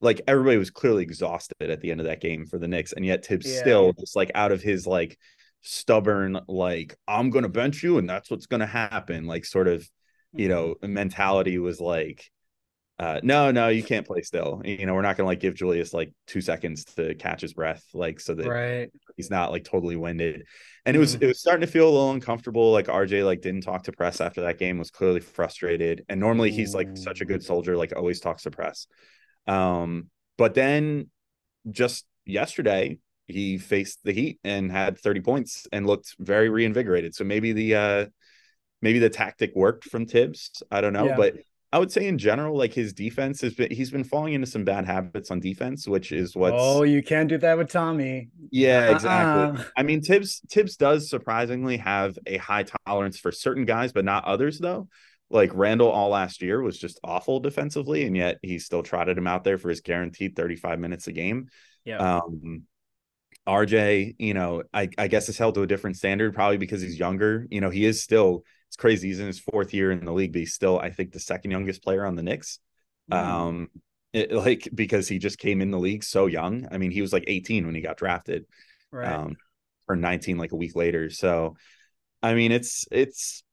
like 0.01 0.21
everybody 0.29 0.59
was 0.59 0.71
clearly 0.71 1.03
exhausted 1.03 1.71
at 1.71 1.81
the 1.81 1.91
end 1.91 2.01
of 2.01 2.07
that 2.07 2.21
game 2.21 2.47
for 2.47 2.59
the 2.59 2.69
Knicks, 2.69 2.93
and 2.93 3.05
yet 3.05 3.25
Thibs 3.25 3.47
yeah. 3.47 3.61
still 3.61 3.93
just 3.93 4.15
like 4.15 4.31
out 4.35 4.53
of 4.53 4.63
his 4.63 4.87
like 4.87 5.19
stubborn 5.67 6.39
like 6.47 6.97
I'm 7.09 7.31
gonna 7.31 7.49
bench 7.49 7.83
you 7.83 7.99
and 7.99 8.09
that's 8.09 8.31
what's 8.31 8.47
gonna 8.47 8.67
happen 8.67 9.27
like 9.27 9.45
sort 9.45 9.67
of 9.67 9.89
you 10.33 10.49
know 10.49 10.75
mm-hmm. 10.75 10.93
mentality 10.93 11.59
was 11.59 11.81
like 11.81 12.31
uh 12.99 13.21
no 13.23 13.51
no 13.51 13.69
you 13.69 13.83
can't 13.83 14.07
play 14.07 14.23
still 14.23 14.63
you 14.65 14.87
know 14.87 14.95
we're 14.95 15.03
not 15.03 15.17
gonna 15.17 15.27
like 15.27 15.41
give 15.41 15.55
julius 15.55 15.93
like 15.93 16.13
two 16.27 16.41
seconds 16.41 16.85
to 16.85 17.15
catch 17.17 17.41
his 17.41 17.53
breath 17.53 17.85
like 17.93 18.21
so 18.21 18.35
that 18.35 18.49
right. 18.49 18.91
he's 19.17 19.29
not 19.29 19.51
like 19.51 19.65
totally 19.65 19.97
winded 19.97 20.45
and 20.87 20.97
it 20.97 20.99
was 21.01 21.17
mm. 21.17 21.23
it 21.23 21.27
was 21.27 21.41
starting 21.41 21.61
to 21.61 21.67
feel 21.67 21.89
a 21.89 21.91
little 21.91 22.13
uncomfortable 22.13 22.73
like 22.73 22.87
rj 22.87 23.25
like 23.25 23.43
didn't 23.43 23.61
talk 23.63 23.83
to 23.83 23.93
press 23.93 24.21
after 24.21 24.43
that 24.43 24.59
game 24.59 24.79
was 24.79 24.91
clearly 24.91 25.21
frustrated 25.21 26.05
and 26.09 26.19
normally 26.21 26.51
he's 26.51 26.75
like 26.75 26.97
such 26.97 27.21
a 27.21 27.27
good 27.27 27.43
soldier 27.43 27.77
like 27.77 27.93
always 27.95 28.21
talks 28.21 28.45
to 28.45 28.51
press 28.51 28.87
um 29.47 30.09
but 30.39 30.55
then 30.55 31.11
just 31.71 32.07
yesterday 32.25 32.97
he 33.27 33.59
faced 33.59 34.01
the 34.05 34.13
heat 34.13 34.39
and 34.45 34.71
had 34.71 34.99
30 34.99 35.21
points 35.21 35.67
and 35.73 35.87
looked 35.87 36.15
very 36.19 36.49
reinvigorated 36.49 37.15
so 37.15 37.25
maybe 37.25 37.53
the 37.53 37.75
uh 37.75 38.07
maybe 38.83 38.99
the 38.99 39.11
tactic 39.11 39.53
worked 39.55 39.85
from 39.85 40.07
Thibs. 40.07 40.63
I 40.71 40.81
don't 40.81 40.93
know, 40.93 41.07
yeah. 41.07 41.17
but 41.17 41.35
I 41.73 41.79
would 41.79 41.91
say 41.91 42.07
in 42.07 42.19
general, 42.19 42.57
like 42.57 42.73
his 42.73 42.93
defense 42.93 43.41
has 43.41 43.55
been 43.55 43.71
he's 43.71 43.91
been 43.91 44.05
falling 44.05 44.35
into 44.35 44.47
some 44.47 44.65
bad 44.65 44.87
habits 44.87 45.31
on 45.31 45.41
defense, 45.41 45.87
which 45.87 46.13
is 46.13 46.37
what 46.37 46.55
Oh, 46.57 46.85
you 46.85 47.03
can't 47.03 47.29
do 47.29 47.39
that 47.39 47.59
with 47.59 47.71
Tommy. 47.71 48.29
Yeah, 48.51 48.93
exactly. 48.93 49.61
Uh-uh. 49.61 49.69
I 49.77 49.83
mean, 49.83 50.03
Thibs 50.03 50.41
Thibs 50.49 50.77
does 50.77 51.11
surprisingly 51.11 51.79
have 51.79 52.19
a 52.27 52.37
high 52.37 52.65
tolerance 52.87 53.19
for 53.19 53.33
certain 53.33 53.65
guys, 53.65 53.93
but 53.93 54.05
not 54.05 54.25
others 54.25 54.59
though. 54.59 54.89
Like 55.29 55.51
Randle 55.53 55.91
all 55.91 56.11
last 56.11 56.41
year 56.41 56.63
was 56.63 56.79
just 56.79 57.01
awful 57.03 57.41
defensively, 57.41 58.07
and 58.07 58.17
yet 58.17 58.39
he 58.43 58.61
still 58.61 58.85
trotted 58.85 59.19
him 59.19 59.27
out 59.27 59.43
there 59.43 59.59
for 59.59 59.69
his 59.69 59.81
guaranteed 59.81 60.37
35 60.37 60.79
minutes 60.79 61.09
a 61.09 61.13
game. 61.13 61.49
Yeah. 61.85 62.19
Um 62.19 62.63
RJ, 63.47 64.17
you 64.19 64.35
know, 64.35 64.63
I, 64.75 64.89
I 64.99 65.09
guess 65.09 65.29
is 65.29 65.39
held 65.39 65.55
to 65.55 65.63
a 65.63 65.67
different 65.67 65.97
standard, 65.97 66.35
probably 66.35 66.59
because 66.59 66.83
he's 66.83 66.99
younger. 66.99 67.47
You 67.51 67.61
know, 67.61 67.71
he 67.71 67.85
is 67.85 68.03
still 68.03 68.45
it's 68.69 68.77
crazy. 68.77 69.09
He's 69.09 69.21
in 69.21 69.27
his 69.27 69.39
fourth 69.39 69.73
year 69.73 69.91
in 69.91 70.05
the 70.05 70.13
league, 70.13 70.33
but 70.33 70.41
he's 70.41 70.55
still, 70.55 70.79
I 70.79 70.91
think, 70.91 71.13
the 71.13 71.21
second 71.21 71.53
youngest 71.53 71.83
player 71.83 72.05
on 72.05 72.17
the 72.17 72.23
Knicks. 72.23 72.59
Mm. 73.11 73.17
Um, 73.17 73.69
it, 74.13 74.33
like 74.33 74.69
because 74.75 75.09
he 75.09 75.19
just 75.19 75.39
came 75.39 75.61
in 75.61 75.71
the 75.71 75.79
league 75.79 76.03
so 76.03 76.27
young. 76.27 76.67
I 76.71 76.79
mean, 76.79 76.91
he 76.91 77.03
was 77.03 77.13
like 77.13 77.25
18 77.27 77.67
when 77.67 77.75
he 77.75 77.81
got 77.81 77.97
drafted, 77.97 78.47
right? 78.91 79.13
Um, 79.13 79.37
or 79.89 79.95
19 79.95 80.39
like 80.39 80.53
a 80.53 80.57
week 80.57 80.75
later. 80.75 81.11
So, 81.11 81.57
I 82.23 82.35
mean, 82.35 82.51
it's 82.51 82.87
it's 82.91 83.45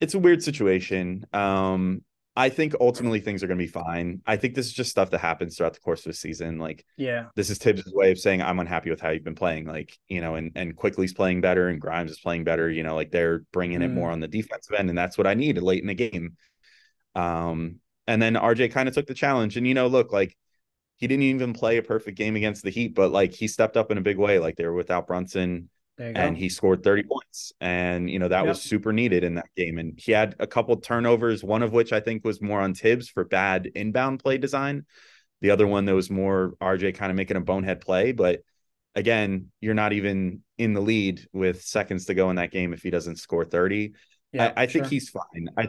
it's 0.00 0.14
a 0.14 0.18
weird 0.18 0.42
situation. 0.42 1.24
Um, 1.32 2.02
I 2.38 2.50
think 2.50 2.76
ultimately 2.80 3.18
things 3.18 3.42
are 3.42 3.48
going 3.48 3.58
to 3.58 3.64
be 3.64 3.70
fine. 3.70 4.22
I 4.24 4.36
think 4.36 4.54
this 4.54 4.66
is 4.66 4.72
just 4.72 4.92
stuff 4.92 5.10
that 5.10 5.18
happens 5.18 5.56
throughout 5.56 5.74
the 5.74 5.80
course 5.80 6.06
of 6.06 6.12
the 6.12 6.16
season. 6.16 6.60
Like, 6.60 6.84
yeah, 6.96 7.24
this 7.34 7.50
is 7.50 7.58
Thibs' 7.58 7.92
way 7.92 8.12
of 8.12 8.18
saying 8.20 8.42
I'm 8.42 8.60
unhappy 8.60 8.90
with 8.90 9.00
how 9.00 9.10
you've 9.10 9.24
been 9.24 9.34
playing. 9.34 9.66
Like, 9.66 9.98
you 10.06 10.20
know, 10.20 10.36
and 10.36 10.52
and 10.54 10.76
Quickley's 10.76 11.12
playing 11.12 11.40
better 11.40 11.66
and 11.66 11.80
Grimes 11.80 12.12
is 12.12 12.20
playing 12.20 12.44
better. 12.44 12.70
You 12.70 12.84
know, 12.84 12.94
like 12.94 13.10
they're 13.10 13.40
bringing 13.52 13.80
mm. 13.80 13.86
it 13.86 13.88
more 13.88 14.12
on 14.12 14.20
the 14.20 14.28
defensive 14.28 14.76
end, 14.78 14.88
and 14.88 14.96
that's 14.96 15.18
what 15.18 15.26
I 15.26 15.34
need 15.34 15.58
late 15.58 15.82
in 15.82 15.88
the 15.88 15.94
game. 15.94 16.36
Um, 17.16 17.80
and 18.06 18.22
then 18.22 18.34
RJ 18.34 18.70
kind 18.70 18.88
of 18.88 18.94
took 18.94 19.08
the 19.08 19.14
challenge, 19.14 19.56
and 19.56 19.66
you 19.66 19.74
know, 19.74 19.88
look, 19.88 20.12
like 20.12 20.36
he 20.98 21.08
didn't 21.08 21.24
even 21.24 21.54
play 21.54 21.78
a 21.78 21.82
perfect 21.82 22.16
game 22.16 22.36
against 22.36 22.62
the 22.62 22.70
Heat, 22.70 22.94
but 22.94 23.10
like 23.10 23.34
he 23.34 23.48
stepped 23.48 23.76
up 23.76 23.90
in 23.90 23.98
a 23.98 24.02
big 24.02 24.16
way. 24.16 24.38
Like 24.38 24.54
they 24.54 24.64
were 24.64 24.74
without 24.74 25.08
Brunson 25.08 25.70
and 25.98 26.36
he 26.36 26.48
scored 26.48 26.82
30 26.82 27.02
points 27.04 27.52
and 27.60 28.08
you 28.08 28.18
know 28.18 28.28
that 28.28 28.40
yep. 28.40 28.48
was 28.48 28.62
super 28.62 28.92
needed 28.92 29.24
in 29.24 29.34
that 29.34 29.48
game 29.56 29.78
and 29.78 29.98
he 29.98 30.12
had 30.12 30.34
a 30.38 30.46
couple 30.46 30.76
turnovers 30.76 31.42
one 31.42 31.62
of 31.62 31.72
which 31.72 31.92
i 31.92 32.00
think 32.00 32.24
was 32.24 32.40
more 32.40 32.60
on 32.60 32.74
thibs 32.74 33.08
for 33.08 33.24
bad 33.24 33.68
inbound 33.74 34.20
play 34.20 34.38
design 34.38 34.84
the 35.40 35.50
other 35.50 35.66
one 35.66 35.84
that 35.84 35.94
was 35.94 36.10
more 36.10 36.54
rj 36.60 36.94
kind 36.94 37.10
of 37.10 37.16
making 37.16 37.36
a 37.36 37.40
bonehead 37.40 37.80
play 37.80 38.12
but 38.12 38.40
again 38.94 39.50
you're 39.60 39.74
not 39.74 39.92
even 39.92 40.42
in 40.56 40.72
the 40.72 40.80
lead 40.80 41.26
with 41.32 41.62
seconds 41.62 42.06
to 42.06 42.14
go 42.14 42.30
in 42.30 42.36
that 42.36 42.52
game 42.52 42.72
if 42.72 42.82
he 42.82 42.90
doesn't 42.90 43.16
score 43.16 43.44
30 43.44 43.92
yeah, 44.32 44.52
I, 44.56 44.64
I 44.64 44.66
think 44.66 44.86
he's 44.86 45.08
fine. 45.08 45.48
I 45.56 45.68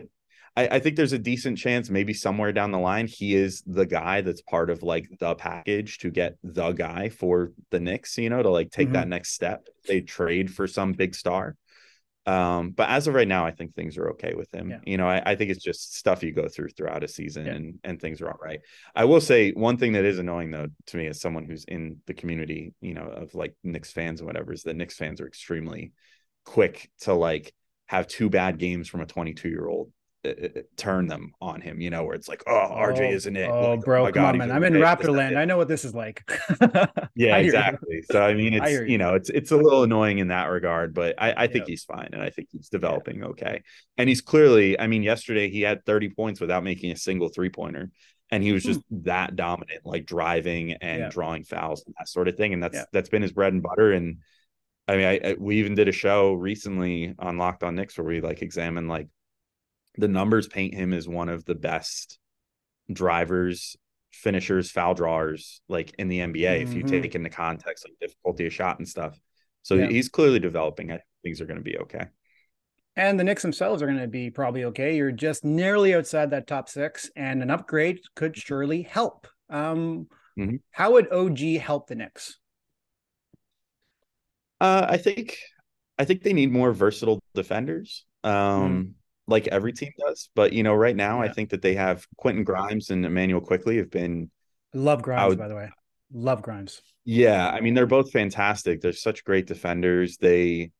I, 0.59 0.75
I, 0.75 0.79
think 0.79 0.97
there's 0.97 1.13
a 1.13 1.19
decent 1.19 1.57
chance 1.57 1.89
maybe 1.89 2.13
somewhere 2.13 2.51
down 2.51 2.71
the 2.71 2.79
line 2.79 3.07
he 3.07 3.33
is 3.33 3.63
the 3.65 3.85
guy 3.85 4.19
that's 4.21 4.41
part 4.41 4.69
of 4.69 4.83
like 4.83 5.07
the 5.19 5.33
package 5.35 5.99
to 5.99 6.11
get 6.11 6.37
the 6.43 6.73
guy 6.73 7.07
for 7.07 7.53
the 7.71 7.79
Knicks, 7.79 8.17
you 8.17 8.29
know, 8.29 8.43
to 8.43 8.49
like 8.49 8.69
take 8.69 8.87
mm-hmm. 8.87 8.95
that 8.95 9.07
next 9.07 9.31
step. 9.31 9.67
They 9.87 10.01
trade 10.01 10.53
for 10.53 10.67
some 10.67 10.91
big 10.91 11.15
star. 11.15 11.55
Um, 12.25 12.71
but 12.71 12.89
as 12.89 13.07
of 13.07 13.15
right 13.15 13.27
now, 13.27 13.45
I 13.45 13.51
think 13.51 13.73
things 13.73 13.97
are 13.97 14.11
okay 14.11 14.35
with 14.35 14.53
him. 14.53 14.69
Yeah. 14.69 14.79
You 14.85 14.97
know, 14.97 15.07
I, 15.07 15.23
I, 15.25 15.35
think 15.35 15.49
it's 15.49 15.63
just 15.63 15.95
stuff 15.95 16.21
you 16.21 16.33
go 16.33 16.47
through 16.49 16.69
throughout 16.69 17.03
a 17.03 17.07
season 17.07 17.45
yeah. 17.45 17.53
and 17.53 17.79
and 17.83 17.99
things 17.99 18.21
are 18.21 18.27
all 18.27 18.37
right. 18.43 18.59
I 18.93 19.05
will 19.05 19.21
say 19.21 19.51
one 19.51 19.77
thing 19.77 19.93
that 19.93 20.05
is 20.05 20.19
annoying 20.19 20.51
though 20.51 20.67
to 20.87 20.97
me 20.97 21.07
as 21.07 21.21
someone 21.21 21.45
who's 21.45 21.63
in 21.63 22.01
the 22.05 22.13
community, 22.13 22.73
you 22.81 22.93
know, 22.93 23.07
of 23.07 23.33
like 23.33 23.55
Knicks 23.63 23.91
fans 23.91 24.19
and 24.19 24.27
whatever, 24.27 24.51
is 24.51 24.63
that 24.63 24.75
Knicks 24.75 24.97
fans 24.97 25.21
are 25.21 25.27
extremely 25.27 25.93
quick 26.43 26.91
to 27.01 27.13
like 27.13 27.53
have 27.87 28.07
two 28.07 28.29
bad 28.29 28.59
games 28.59 28.89
from 28.89 29.01
a 29.01 29.05
22 29.05 29.47
year 29.49 29.65
old 29.65 29.91
uh, 30.29 30.61
turn 30.77 31.07
them 31.07 31.33
on 31.41 31.61
him, 31.61 31.81
you 31.81 31.89
know, 31.89 32.03
where 32.03 32.15
it's 32.15 32.27
like, 32.27 32.43
oh, 32.47 32.69
RJ 32.71 32.99
oh, 32.99 33.15
isn't 33.15 33.35
it? 33.35 33.49
Oh, 33.49 33.71
like, 33.71 33.81
bro, 33.81 34.03
oh 34.03 34.05
come 34.05 34.13
God, 34.13 34.35
on, 34.35 34.37
man. 34.37 34.51
I'm 34.51 34.63
in 34.63 34.73
Raptor 34.73 35.15
land. 35.15 35.37
I 35.37 35.45
know 35.45 35.57
what 35.57 35.67
this 35.67 35.85
is 35.85 35.93
like. 35.93 36.29
yeah, 37.15 37.37
exactly. 37.37 38.03
So 38.11 38.21
I 38.21 38.33
mean, 38.33 38.53
it's 38.61 38.65
I 38.65 38.83
you 38.83 38.97
know, 38.97 39.15
it's 39.15 39.29
it's 39.29 39.51
a 39.51 39.57
little 39.57 39.83
annoying 39.83 40.19
in 40.19 40.29
that 40.29 40.45
regard, 40.45 40.93
but 40.93 41.15
I, 41.17 41.33
I 41.43 41.47
think 41.47 41.67
he's 41.67 41.83
fine 41.83 42.09
and 42.13 42.21
I 42.21 42.29
think 42.29 42.49
he's 42.51 42.69
developing 42.69 43.19
yeah. 43.19 43.25
okay. 43.25 43.63
And 43.97 44.07
he's 44.07 44.21
clearly, 44.21 44.79
I 44.79 44.87
mean, 44.87 45.03
yesterday 45.03 45.49
he 45.49 45.61
had 45.61 45.85
30 45.85 46.09
points 46.09 46.39
without 46.39 46.63
making 46.63 46.91
a 46.91 46.97
single 46.97 47.29
three 47.29 47.49
pointer. 47.49 47.91
And 48.31 48.43
he 48.43 48.51
was 48.51 48.63
just 48.63 48.81
hmm. 48.89 49.01
that 49.03 49.35
dominant, 49.35 49.81
like 49.85 50.05
driving 50.05 50.73
and 50.73 50.99
yeah. 50.99 51.09
drawing 51.09 51.43
fouls 51.43 51.83
and 51.85 51.95
that 51.97 52.07
sort 52.07 52.27
of 52.27 52.35
thing. 52.35 52.53
And 52.53 52.61
that's 52.61 52.85
that's 52.93 53.09
been 53.09 53.23
his 53.23 53.31
bread 53.31 53.53
and 53.53 53.63
butter. 53.63 53.91
And 53.91 54.19
I 54.87 54.97
mean, 54.97 55.05
I, 55.05 55.19
I, 55.23 55.35
we 55.37 55.57
even 55.57 55.75
did 55.75 55.87
a 55.87 55.91
show 55.91 56.33
recently 56.33 57.15
on 57.19 57.37
Locked 57.37 57.63
On 57.63 57.75
Knicks 57.75 57.97
where 57.97 58.05
we 58.05 58.21
like 58.21 58.41
examined 58.41 58.87
like 58.87 59.07
the 59.97 60.07
numbers 60.07 60.47
paint 60.47 60.73
him 60.73 60.93
as 60.93 61.07
one 61.07 61.29
of 61.29 61.45
the 61.45 61.55
best 61.55 62.19
drivers, 62.91 63.75
finishers, 64.11 64.71
foul 64.71 64.93
drawers 64.93 65.61
like 65.67 65.93
in 65.97 66.07
the 66.07 66.19
NBA 66.19 66.33
mm-hmm. 66.33 66.63
if 66.63 66.73
you 66.73 66.83
mm-hmm. 66.83 67.01
take 67.01 67.15
into 67.15 67.29
context 67.29 67.85
like 67.87 67.99
difficulty 67.99 68.45
of 68.45 68.53
shot 68.53 68.79
and 68.79 68.87
stuff. 68.87 69.19
So 69.63 69.75
yeah. 69.75 69.87
he's 69.87 70.09
clearly 70.09 70.39
developing. 70.39 70.91
I 70.91 70.95
think 70.95 71.05
things 71.23 71.41
are 71.41 71.45
going 71.45 71.57
to 71.57 71.63
be 71.63 71.77
okay. 71.79 72.05
And 72.95 73.19
the 73.19 73.23
Knicks 73.23 73.41
themselves 73.41 73.81
are 73.81 73.85
going 73.85 73.99
to 73.99 74.07
be 74.07 74.29
probably 74.29 74.65
okay. 74.65 74.95
You're 74.95 75.11
just 75.11 75.45
nearly 75.45 75.93
outside 75.93 76.31
that 76.31 76.47
top 76.47 76.67
six, 76.67 77.09
and 77.15 77.41
an 77.41 77.49
upgrade 77.49 77.99
could 78.15 78.35
surely 78.35 78.81
help. 78.81 79.27
Um, 79.49 80.07
mm-hmm. 80.37 80.55
How 80.71 80.93
would 80.93 81.11
OG 81.11 81.39
help 81.61 81.87
the 81.87 81.95
Knicks? 81.95 82.37
Uh, 84.59 84.85
I 84.89 84.97
think, 84.97 85.37
I 85.97 86.03
think 86.03 86.23
they 86.23 86.33
need 86.33 86.51
more 86.51 86.73
versatile 86.73 87.21
defenders. 87.33 88.05
Um, 88.23 88.33
mm 88.33 88.93
like 89.29 89.47
every 89.47 89.73
team 89.73 89.91
does. 89.99 90.29
But 90.35 90.53
you 90.53 90.63
know, 90.63 90.73
right 90.73 90.95
now, 90.95 91.21
yeah. 91.21 91.29
I 91.29 91.33
think 91.33 91.49
that 91.49 91.61
they 91.61 91.75
have 91.75 92.05
Quentin 92.17 92.43
Grimes 92.43 92.89
and 92.89 93.05
Immanuel 93.05 93.41
Quickley 93.41 93.77
have 93.77 93.89
been. 93.89 94.29
Love 94.73 95.01
Grimes, 95.01 95.29
would, 95.29 95.39
by 95.39 95.47
the 95.47 95.55
way. 95.55 95.69
Love 96.11 96.41
Grimes. 96.41 96.81
Yeah, 97.05 97.49
I 97.49 97.61
mean, 97.61 97.73
they're 97.73 97.87
both 97.87 98.11
fantastic. 98.11 98.81
They're 98.81 98.93
such 98.93 99.23
great 99.23 99.47
defenders. 99.47 100.17
They 100.17 100.71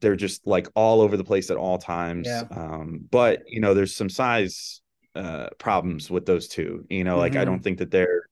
they're 0.00 0.16
just 0.16 0.46
like 0.46 0.68
all 0.74 1.00
over 1.00 1.16
the 1.16 1.24
place 1.24 1.50
at 1.50 1.56
all 1.56 1.78
times. 1.78 2.26
Yeah. 2.26 2.44
Um, 2.50 3.00
but 3.10 3.42
you 3.46 3.60
know, 3.60 3.74
there's 3.74 3.94
some 3.94 4.08
size 4.10 4.80
uh 5.14 5.48
problems 5.58 6.10
with 6.10 6.26
those 6.26 6.48
two. 6.48 6.84
You 6.90 7.04
know, 7.04 7.18
like 7.18 7.32
mm-hmm. 7.32 7.40
I 7.40 7.44
don't 7.44 7.62
think 7.62 7.78
that 7.78 7.90
they're 7.90 8.24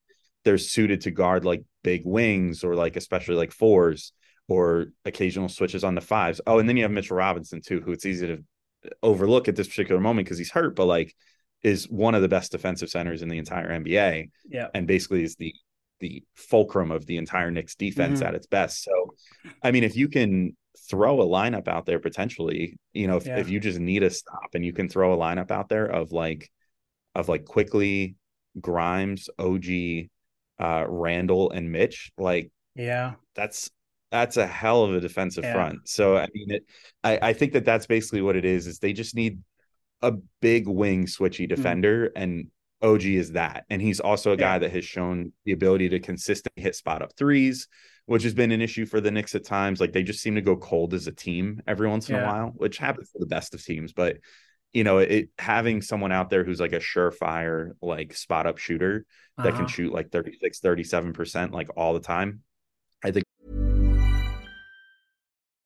they're 0.44 0.58
suited 0.58 1.02
to 1.02 1.10
guard 1.10 1.44
like 1.44 1.64
big 1.82 2.02
wings 2.04 2.64
or 2.64 2.74
like 2.74 2.96
especially 2.96 3.36
like 3.36 3.52
fours 3.52 4.12
or 4.48 4.86
occasional 5.04 5.48
switches 5.48 5.84
on 5.84 5.94
the 5.94 6.00
fives. 6.00 6.40
Oh, 6.46 6.58
and 6.58 6.68
then 6.68 6.76
you 6.76 6.82
have 6.82 6.92
Mitchell 6.92 7.16
Robinson 7.16 7.60
too, 7.62 7.80
who 7.80 7.92
it's 7.92 8.06
easy 8.06 8.26
to 8.26 8.44
overlook 9.02 9.48
at 9.48 9.56
this 9.56 9.68
particular 9.68 10.00
moment 10.00 10.26
because 10.26 10.38
he's 10.38 10.50
hurt, 10.50 10.76
but 10.76 10.86
like 10.86 11.14
is 11.62 11.88
one 11.88 12.14
of 12.14 12.22
the 12.22 12.28
best 12.28 12.52
defensive 12.52 12.90
centers 12.90 13.22
in 13.22 13.28
the 13.28 13.38
entire 13.38 13.70
NBA. 13.70 14.30
Yeah. 14.48 14.68
And 14.74 14.86
basically 14.86 15.24
is 15.24 15.36
the 15.36 15.54
the 16.00 16.22
fulcrum 16.34 16.90
of 16.90 17.06
the 17.06 17.16
entire 17.16 17.50
Knicks 17.50 17.76
defense 17.76 18.18
mm-hmm. 18.18 18.28
at 18.28 18.34
its 18.34 18.46
best. 18.46 18.84
So 18.84 19.14
I 19.62 19.70
mean, 19.70 19.84
if 19.84 19.96
you 19.96 20.08
can 20.08 20.56
throw 20.90 21.20
a 21.20 21.26
lineup 21.26 21.68
out 21.68 21.86
there 21.86 21.98
potentially, 21.98 22.76
you 22.92 23.06
know, 23.06 23.16
if, 23.16 23.26
yeah. 23.26 23.38
if 23.38 23.48
you 23.48 23.60
just 23.60 23.78
need 23.78 24.02
a 24.02 24.10
stop 24.10 24.50
and 24.54 24.64
you 24.64 24.72
can 24.72 24.88
throw 24.88 25.14
a 25.14 25.16
lineup 25.16 25.50
out 25.50 25.68
there 25.68 25.86
of 25.86 26.12
like 26.12 26.50
of 27.14 27.28
like 27.28 27.44
Quickley 27.44 28.16
Grimes, 28.60 29.28
OG, 29.38 29.64
uh, 30.58 30.84
Randle, 30.88 31.50
and 31.50 31.72
Mitch, 31.72 32.12
like 32.18 32.50
yeah, 32.74 33.14
that's 33.34 33.70
that's 34.10 34.36
a 34.36 34.46
hell 34.46 34.84
of 34.84 34.94
a 34.94 35.00
defensive 35.00 35.44
yeah. 35.44 35.52
front. 35.52 35.88
So 35.88 36.16
I 36.16 36.28
mean, 36.34 36.50
it, 36.50 36.64
I 37.02 37.18
I 37.30 37.32
think 37.32 37.52
that 37.52 37.64
that's 37.64 37.86
basically 37.86 38.22
what 38.22 38.36
it 38.36 38.44
is. 38.44 38.66
Is 38.66 38.78
they 38.78 38.92
just 38.92 39.14
need 39.14 39.40
a 40.02 40.12
big 40.40 40.68
wing 40.68 41.06
switchy 41.06 41.44
mm-hmm. 41.44 41.54
defender, 41.54 42.06
mm-hmm. 42.08 42.22
and 42.22 42.46
OG 42.82 43.04
is 43.04 43.32
that. 43.32 43.64
And 43.70 43.80
he's 43.80 44.00
also 44.00 44.32
a 44.32 44.36
guy 44.36 44.54
yeah. 44.54 44.58
that 44.60 44.72
has 44.72 44.84
shown 44.84 45.32
the 45.44 45.52
ability 45.52 45.88
to 45.90 46.00
consistently 46.00 46.62
hit 46.62 46.76
spot 46.76 47.02
up 47.02 47.16
threes, 47.16 47.66
which 48.06 48.22
has 48.22 48.34
been 48.34 48.52
an 48.52 48.60
issue 48.60 48.84
for 48.84 49.00
the 49.00 49.10
Knicks 49.10 49.34
at 49.34 49.44
times. 49.44 49.80
Like 49.80 49.92
they 49.92 50.02
just 50.02 50.20
seem 50.20 50.34
to 50.34 50.42
go 50.42 50.56
cold 50.56 50.92
as 50.94 51.06
a 51.06 51.12
team 51.12 51.62
every 51.66 51.88
once 51.88 52.08
in 52.08 52.16
yeah. 52.16 52.22
a 52.22 52.26
while, 52.26 52.52
which 52.56 52.78
happens 52.78 53.10
for 53.10 53.18
the 53.18 53.26
best 53.26 53.54
of 53.54 53.64
teams. 53.64 53.92
But 53.92 54.18
you 54.72 54.84
know, 54.84 54.98
it 54.98 55.30
having 55.38 55.80
someone 55.80 56.12
out 56.12 56.30
there 56.30 56.44
who's 56.44 56.60
like 56.60 56.72
a 56.72 56.80
surefire, 56.80 57.70
like 57.80 58.14
spot 58.14 58.46
up 58.46 58.58
shooter 58.58 59.06
that 59.38 59.48
uh-huh. 59.48 59.58
can 59.58 59.66
shoot 59.66 59.92
like 59.92 60.10
36, 60.10 60.60
37% 60.60 61.52
like 61.52 61.68
all 61.76 61.94
the 61.94 62.00
time. 62.00 62.40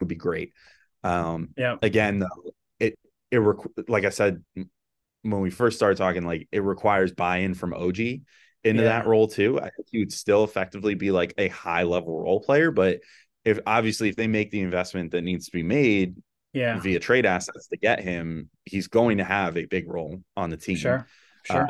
would 0.00 0.08
be 0.08 0.16
great. 0.16 0.52
Um, 1.04 1.50
yeah. 1.56 1.76
Again, 1.82 2.18
though, 2.20 2.52
it 2.78 2.98
it 3.30 3.38
rec- 3.38 3.88
like 3.88 4.04
I 4.04 4.10
said 4.10 4.42
when 4.54 5.40
we 5.40 5.50
first 5.50 5.76
started 5.76 5.98
talking, 5.98 6.24
like 6.24 6.48
it 6.52 6.62
requires 6.62 7.12
buy-in 7.12 7.54
from 7.54 7.74
OG 7.74 7.98
into 7.98 8.82
yeah. 8.82 8.88
that 8.88 9.06
role 9.06 9.28
too. 9.28 9.58
I 9.58 9.70
think 9.70 9.88
he 9.90 9.98
would 9.98 10.12
still 10.12 10.44
effectively 10.44 10.94
be 10.94 11.10
like 11.10 11.34
a 11.38 11.48
high 11.48 11.84
level 11.84 12.20
role 12.20 12.40
player, 12.40 12.70
but 12.70 13.00
if 13.44 13.58
obviously 13.66 14.08
if 14.08 14.16
they 14.16 14.26
make 14.26 14.50
the 14.50 14.60
investment 14.60 15.12
that 15.12 15.22
needs 15.22 15.46
to 15.46 15.52
be 15.52 15.62
made, 15.62 16.16
yeah, 16.52 16.78
via 16.80 16.98
trade 16.98 17.26
assets 17.26 17.68
to 17.68 17.76
get 17.76 18.00
him, 18.00 18.50
he's 18.64 18.88
going 18.88 19.18
to 19.18 19.24
have 19.24 19.56
a 19.56 19.64
big 19.66 19.88
role 19.88 20.20
on 20.36 20.50
the 20.50 20.56
team. 20.56 20.76
Sure, 20.76 21.06
sure. 21.44 21.68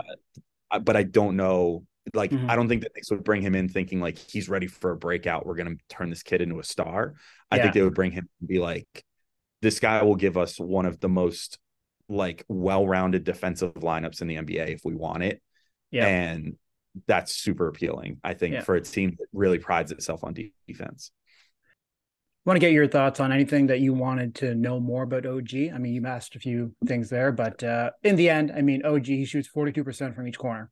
Uh, 0.70 0.78
but 0.78 0.96
I 0.96 1.02
don't 1.02 1.36
know 1.36 1.84
like 2.14 2.30
mm-hmm. 2.30 2.50
I 2.50 2.56
don't 2.56 2.68
think 2.68 2.82
that 2.82 2.92
Knicks 2.94 3.10
would 3.10 3.24
bring 3.24 3.42
him 3.42 3.54
in 3.54 3.68
thinking 3.68 4.00
like 4.00 4.18
he's 4.18 4.48
ready 4.48 4.66
for 4.66 4.92
a 4.92 4.96
breakout. 4.96 5.46
We're 5.46 5.56
gonna 5.56 5.76
turn 5.88 6.10
this 6.10 6.22
kid 6.22 6.40
into 6.40 6.58
a 6.58 6.64
star. 6.64 7.14
I 7.50 7.56
yeah. 7.56 7.62
think 7.62 7.74
they 7.74 7.82
would 7.82 7.94
bring 7.94 8.12
him 8.12 8.28
and 8.40 8.48
be 8.48 8.58
like, 8.58 9.04
this 9.62 9.80
guy 9.80 10.02
will 10.02 10.16
give 10.16 10.36
us 10.36 10.58
one 10.58 10.86
of 10.86 11.00
the 11.00 11.08
most 11.08 11.58
like 12.08 12.44
well-rounded 12.48 13.24
defensive 13.24 13.74
lineups 13.74 14.20
in 14.20 14.28
the 14.28 14.36
NBA 14.36 14.74
if 14.74 14.80
we 14.84 14.94
want 14.94 15.22
it. 15.22 15.40
Yeah. 15.90 16.06
And 16.06 16.56
that's 17.06 17.32
super 17.34 17.68
appealing, 17.68 18.18
I 18.24 18.34
think, 18.34 18.54
yeah. 18.54 18.62
for 18.62 18.74
a 18.74 18.80
team 18.80 19.16
that 19.18 19.26
really 19.32 19.58
prides 19.58 19.92
itself 19.92 20.24
on 20.24 20.34
defense. 20.66 21.12
want 22.44 22.56
to 22.56 22.60
get 22.60 22.72
your 22.72 22.88
thoughts 22.88 23.20
on 23.20 23.32
anything 23.32 23.68
that 23.68 23.80
you 23.80 23.92
wanted 23.92 24.34
to 24.36 24.54
know 24.54 24.80
more 24.80 25.04
about 25.04 25.26
OG. 25.26 25.54
I 25.72 25.78
mean, 25.78 25.94
you 25.94 26.04
asked 26.06 26.34
a 26.34 26.40
few 26.40 26.74
things 26.86 27.10
there, 27.10 27.30
but 27.30 27.62
uh, 27.62 27.90
in 28.02 28.16
the 28.16 28.28
end, 28.28 28.52
I 28.54 28.62
mean, 28.62 28.84
OG 28.84 29.06
he 29.06 29.24
shoots 29.24 29.48
42% 29.54 30.14
from 30.14 30.26
each 30.26 30.38
corner. 30.38 30.70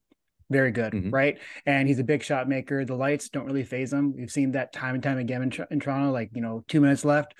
Very 0.50 0.70
good, 0.70 0.94
mm-hmm. 0.94 1.10
right? 1.10 1.38
And 1.66 1.86
he's 1.86 1.98
a 1.98 2.04
big 2.04 2.22
shot 2.22 2.48
maker. 2.48 2.84
The 2.84 2.94
lights 2.94 3.28
don't 3.28 3.44
really 3.44 3.64
faze 3.64 3.92
him. 3.92 4.14
We've 4.16 4.30
seen 4.30 4.52
that 4.52 4.72
time 4.72 4.94
and 4.94 5.02
time 5.02 5.18
again 5.18 5.42
in, 5.42 5.52
in 5.70 5.80
Toronto. 5.80 6.10
Like 6.10 6.30
you 6.34 6.40
know, 6.40 6.64
two 6.68 6.80
minutes 6.80 7.04
left, 7.04 7.34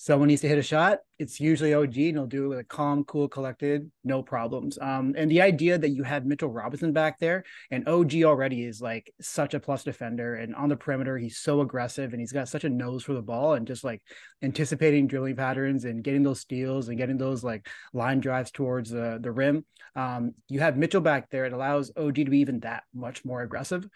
someone 0.00 0.28
needs 0.28 0.40
to 0.40 0.48
hit 0.48 0.56
a 0.56 0.62
shot, 0.62 1.00
it's 1.18 1.38
usually 1.38 1.74
OG 1.74 1.94
and 1.94 2.16
he'll 2.16 2.26
do 2.26 2.46
it 2.46 2.48
with 2.48 2.58
a 2.58 2.64
calm, 2.64 3.04
cool, 3.04 3.28
collected, 3.28 3.90
no 4.02 4.22
problems. 4.22 4.78
Um, 4.80 5.14
and 5.14 5.30
the 5.30 5.42
idea 5.42 5.76
that 5.76 5.90
you 5.90 6.04
have 6.04 6.24
Mitchell 6.24 6.48
Robinson 6.48 6.94
back 6.94 7.18
there 7.18 7.44
and 7.70 7.86
OG 7.86 8.22
already 8.22 8.64
is 8.64 8.80
like 8.80 9.12
such 9.20 9.52
a 9.52 9.60
plus 9.60 9.84
defender 9.84 10.36
and 10.36 10.54
on 10.54 10.70
the 10.70 10.76
perimeter, 10.76 11.18
he's 11.18 11.36
so 11.36 11.60
aggressive 11.60 12.14
and 12.14 12.20
he's 12.20 12.32
got 12.32 12.48
such 12.48 12.64
a 12.64 12.70
nose 12.70 13.04
for 13.04 13.12
the 13.12 13.20
ball 13.20 13.52
and 13.52 13.66
just 13.66 13.84
like 13.84 14.00
anticipating 14.40 15.06
drilling 15.06 15.36
patterns 15.36 15.84
and 15.84 16.02
getting 16.02 16.22
those 16.22 16.40
steals 16.40 16.88
and 16.88 16.96
getting 16.96 17.18
those 17.18 17.44
like 17.44 17.68
line 17.92 18.20
drives 18.20 18.50
towards 18.50 18.88
the, 18.88 19.18
the 19.20 19.30
rim. 19.30 19.66
Um, 19.94 20.32
you 20.48 20.60
have 20.60 20.78
Mitchell 20.78 21.02
back 21.02 21.28
there. 21.28 21.44
It 21.44 21.52
allows 21.52 21.92
OG 21.94 22.14
to 22.14 22.24
be 22.24 22.38
even 22.38 22.60
that 22.60 22.84
much 22.94 23.22
more 23.26 23.42
aggressive 23.42 23.86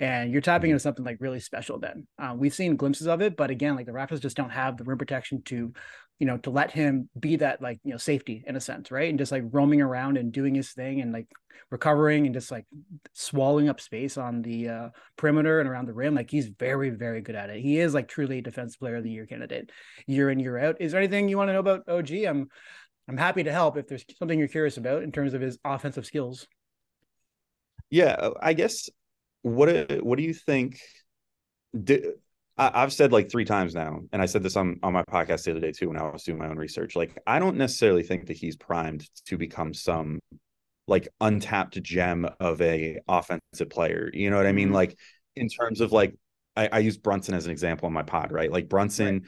and 0.00 0.32
you're 0.32 0.40
tapping 0.40 0.70
into 0.70 0.80
something 0.80 1.04
like 1.04 1.18
really 1.20 1.40
special 1.40 1.78
then. 1.78 2.06
Uh, 2.18 2.34
we've 2.36 2.54
seen 2.54 2.76
glimpses 2.76 3.06
of 3.06 3.20
it 3.20 3.36
but 3.36 3.50
again 3.50 3.76
like 3.76 3.86
the 3.86 3.92
raptors 3.92 4.20
just 4.20 4.36
don't 4.36 4.50
have 4.50 4.76
the 4.76 4.84
rim 4.84 4.98
protection 4.98 5.42
to 5.42 5.72
you 6.18 6.26
know 6.26 6.36
to 6.38 6.50
let 6.50 6.70
him 6.70 7.08
be 7.18 7.36
that 7.36 7.62
like 7.62 7.78
you 7.84 7.92
know 7.92 7.96
safety 7.96 8.44
in 8.46 8.56
a 8.56 8.60
sense 8.60 8.90
right? 8.90 9.10
And 9.10 9.18
just 9.18 9.32
like 9.32 9.44
roaming 9.50 9.80
around 9.80 10.16
and 10.16 10.32
doing 10.32 10.54
his 10.54 10.72
thing 10.72 11.00
and 11.00 11.12
like 11.12 11.28
recovering 11.70 12.24
and 12.26 12.34
just 12.34 12.50
like 12.50 12.64
swallowing 13.12 13.68
up 13.68 13.80
space 13.80 14.16
on 14.16 14.42
the 14.42 14.68
uh, 14.68 14.88
perimeter 15.16 15.60
and 15.60 15.68
around 15.68 15.86
the 15.86 15.92
rim. 15.92 16.14
Like 16.14 16.30
he's 16.30 16.48
very 16.48 16.90
very 16.90 17.20
good 17.20 17.34
at 17.34 17.50
it. 17.50 17.60
He 17.60 17.78
is 17.78 17.94
like 17.94 18.08
truly 18.08 18.38
a 18.38 18.42
defensive 18.42 18.80
player 18.80 18.96
of 18.96 19.04
the 19.04 19.10
year 19.10 19.26
candidate 19.26 19.70
year 20.06 20.30
in 20.30 20.40
year 20.40 20.58
out. 20.58 20.80
Is 20.80 20.92
there 20.92 21.00
anything 21.00 21.28
you 21.28 21.36
want 21.36 21.48
to 21.48 21.52
know 21.52 21.60
about 21.60 21.88
og 21.88 22.10
i'm 22.10 22.48
i'm 23.08 23.16
happy 23.16 23.42
to 23.42 23.52
help 23.52 23.76
if 23.76 23.86
there's 23.86 24.04
something 24.18 24.38
you're 24.38 24.48
curious 24.48 24.76
about 24.76 25.02
in 25.02 25.12
terms 25.12 25.34
of 25.34 25.40
his 25.40 25.58
offensive 25.64 26.06
skills. 26.06 26.46
Yeah 27.90 28.30
i 28.40 28.52
guess 28.52 28.90
what 29.42 30.02
what 30.02 30.18
do 30.18 30.24
you 30.24 30.34
think? 30.34 30.80
Did, 31.84 32.06
I, 32.58 32.80
have 32.80 32.92
said 32.92 33.12
like 33.12 33.30
three 33.30 33.44
times 33.44 33.74
now, 33.74 34.00
and 34.12 34.20
I 34.20 34.26
said 34.26 34.42
this 34.42 34.56
on 34.56 34.80
on 34.82 34.92
my 34.92 35.04
podcast 35.04 35.44
the 35.44 35.52
other 35.52 35.60
day 35.60 35.72
too 35.72 35.88
when 35.88 35.98
I 35.98 36.10
was 36.10 36.24
doing 36.24 36.38
my 36.38 36.48
own 36.48 36.56
research. 36.56 36.96
Like, 36.96 37.16
I 37.26 37.38
don't 37.38 37.56
necessarily 37.56 38.02
think 38.02 38.26
that 38.26 38.36
he's 38.36 38.56
primed 38.56 39.08
to 39.26 39.38
become 39.38 39.72
some 39.72 40.18
like 40.88 41.08
untapped 41.20 41.80
gem 41.82 42.26
of 42.40 42.60
a 42.60 42.98
offensive 43.06 43.70
player. 43.70 44.10
You 44.12 44.30
know 44.30 44.36
what 44.36 44.46
I 44.46 44.52
mean? 44.52 44.68
Mm-hmm. 44.68 44.74
Like 44.74 44.98
in 45.36 45.48
terms 45.48 45.80
of 45.80 45.92
like 45.92 46.14
I, 46.56 46.68
I 46.72 46.78
use 46.80 46.96
Brunson 46.96 47.34
as 47.34 47.46
an 47.46 47.52
example 47.52 47.86
on 47.86 47.92
my 47.92 48.02
pod, 48.02 48.32
right? 48.32 48.50
Like 48.50 48.68
Brunson 48.68 49.26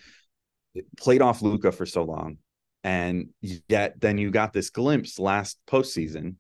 right. 0.75 0.85
played 0.99 1.23
off 1.23 1.43
Luka 1.43 1.71
for 1.71 1.87
so 1.87 2.03
long, 2.03 2.39
and 2.83 3.29
yet 3.69 4.01
then 4.01 4.19
you 4.19 4.33
got 4.33 4.53
this 4.53 4.71
glimpse 4.71 5.21
last 5.21 5.59
postseason 5.69 6.35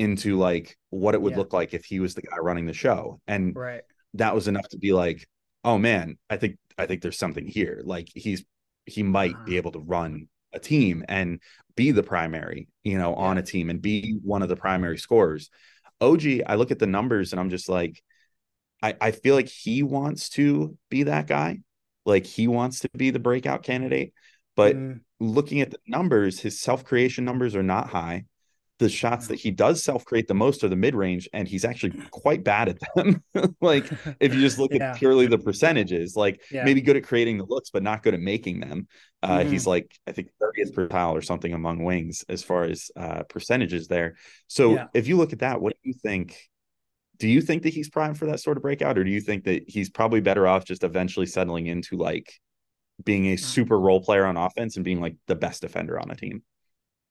into 0.00 0.38
like 0.38 0.78
what 0.88 1.14
it 1.14 1.20
would 1.20 1.32
yeah. 1.32 1.36
look 1.36 1.52
like 1.52 1.74
if 1.74 1.84
he 1.84 2.00
was 2.00 2.14
the 2.14 2.22
guy 2.22 2.38
running 2.38 2.64
the 2.64 2.72
show 2.72 3.20
and 3.26 3.54
right 3.54 3.82
that 4.14 4.34
was 4.34 4.48
enough 4.48 4.66
to 4.66 4.78
be 4.78 4.94
like 4.94 5.28
oh 5.62 5.76
man 5.76 6.16
i 6.30 6.38
think 6.38 6.56
i 6.78 6.86
think 6.86 7.02
there's 7.02 7.18
something 7.18 7.46
here 7.46 7.82
like 7.84 8.08
he's 8.14 8.42
he 8.86 9.02
might 9.02 9.34
uh-huh. 9.34 9.44
be 9.44 9.58
able 9.58 9.70
to 9.70 9.78
run 9.78 10.26
a 10.54 10.58
team 10.58 11.04
and 11.06 11.38
be 11.76 11.90
the 11.90 12.02
primary 12.02 12.66
you 12.82 12.96
know 12.96 13.10
yeah. 13.10 13.16
on 13.16 13.36
a 13.36 13.42
team 13.42 13.68
and 13.68 13.82
be 13.82 14.18
one 14.24 14.40
of 14.40 14.48
the 14.48 14.56
primary 14.56 14.96
scorers 14.96 15.50
og 16.00 16.24
i 16.46 16.54
look 16.54 16.70
at 16.70 16.78
the 16.78 16.86
numbers 16.86 17.32
and 17.32 17.38
i'm 17.38 17.50
just 17.50 17.68
like 17.68 18.02
i 18.82 18.94
i 19.02 19.10
feel 19.10 19.34
like 19.34 19.48
he 19.48 19.82
wants 19.82 20.30
to 20.30 20.78
be 20.88 21.02
that 21.02 21.26
guy 21.26 21.58
like 22.06 22.24
he 22.24 22.48
wants 22.48 22.80
to 22.80 22.88
be 22.96 23.10
the 23.10 23.18
breakout 23.18 23.62
candidate 23.62 24.14
but 24.56 24.74
mm. 24.74 24.98
looking 25.20 25.60
at 25.60 25.70
the 25.70 25.78
numbers 25.86 26.40
his 26.40 26.58
self 26.58 26.86
creation 26.86 27.26
numbers 27.26 27.54
are 27.54 27.62
not 27.62 27.90
high 27.90 28.24
the 28.80 28.88
shots 28.88 29.26
that 29.28 29.38
he 29.38 29.50
does 29.50 29.84
self 29.84 30.06
create 30.06 30.26
the 30.26 30.34
most 30.34 30.64
are 30.64 30.68
the 30.68 30.74
mid 30.74 30.94
range, 30.94 31.28
and 31.32 31.46
he's 31.46 31.64
actually 31.64 31.92
quite 32.10 32.42
bad 32.42 32.70
at 32.70 32.78
them. 32.96 33.22
like 33.60 33.84
if 34.18 34.34
you 34.34 34.40
just 34.40 34.58
look 34.58 34.72
yeah. 34.72 34.90
at 34.90 34.96
purely 34.96 35.26
the 35.26 35.38
percentages, 35.38 36.16
like 36.16 36.42
yeah. 36.50 36.64
maybe 36.64 36.80
good 36.80 36.96
at 36.96 37.04
creating 37.04 37.38
the 37.38 37.44
looks, 37.44 37.70
but 37.70 37.82
not 37.82 38.02
good 38.02 38.14
at 38.14 38.20
making 38.20 38.60
them. 38.60 38.88
Uh, 39.22 39.38
mm-hmm. 39.38 39.50
He's 39.50 39.66
like 39.66 39.94
I 40.06 40.12
think 40.12 40.30
30th 40.42 40.72
percentile 40.72 41.12
or 41.12 41.20
something 41.20 41.52
among 41.52 41.84
wings 41.84 42.24
as 42.28 42.42
far 42.42 42.64
as 42.64 42.90
uh, 42.96 43.22
percentages 43.24 43.86
there. 43.86 44.16
So 44.48 44.74
yeah. 44.74 44.86
if 44.94 45.06
you 45.06 45.16
look 45.16 45.32
at 45.32 45.40
that, 45.40 45.60
what 45.60 45.74
do 45.74 45.88
you 45.88 45.94
think? 45.94 46.36
Do 47.18 47.28
you 47.28 47.42
think 47.42 47.64
that 47.64 47.74
he's 47.74 47.90
primed 47.90 48.18
for 48.18 48.26
that 48.26 48.40
sort 48.40 48.56
of 48.56 48.62
breakout, 48.62 48.96
or 48.96 49.04
do 49.04 49.10
you 49.10 49.20
think 49.20 49.44
that 49.44 49.64
he's 49.68 49.90
probably 49.90 50.22
better 50.22 50.48
off 50.48 50.64
just 50.64 50.84
eventually 50.84 51.26
settling 51.26 51.66
into 51.66 51.96
like 51.96 52.32
being 53.04 53.26
a 53.26 53.34
mm. 53.34 53.40
super 53.40 53.78
role 53.78 54.02
player 54.02 54.24
on 54.24 54.38
offense 54.38 54.76
and 54.76 54.84
being 54.86 55.02
like 55.02 55.16
the 55.26 55.34
best 55.34 55.60
defender 55.60 56.00
on 56.00 56.10
a 56.10 56.16
team? 56.16 56.42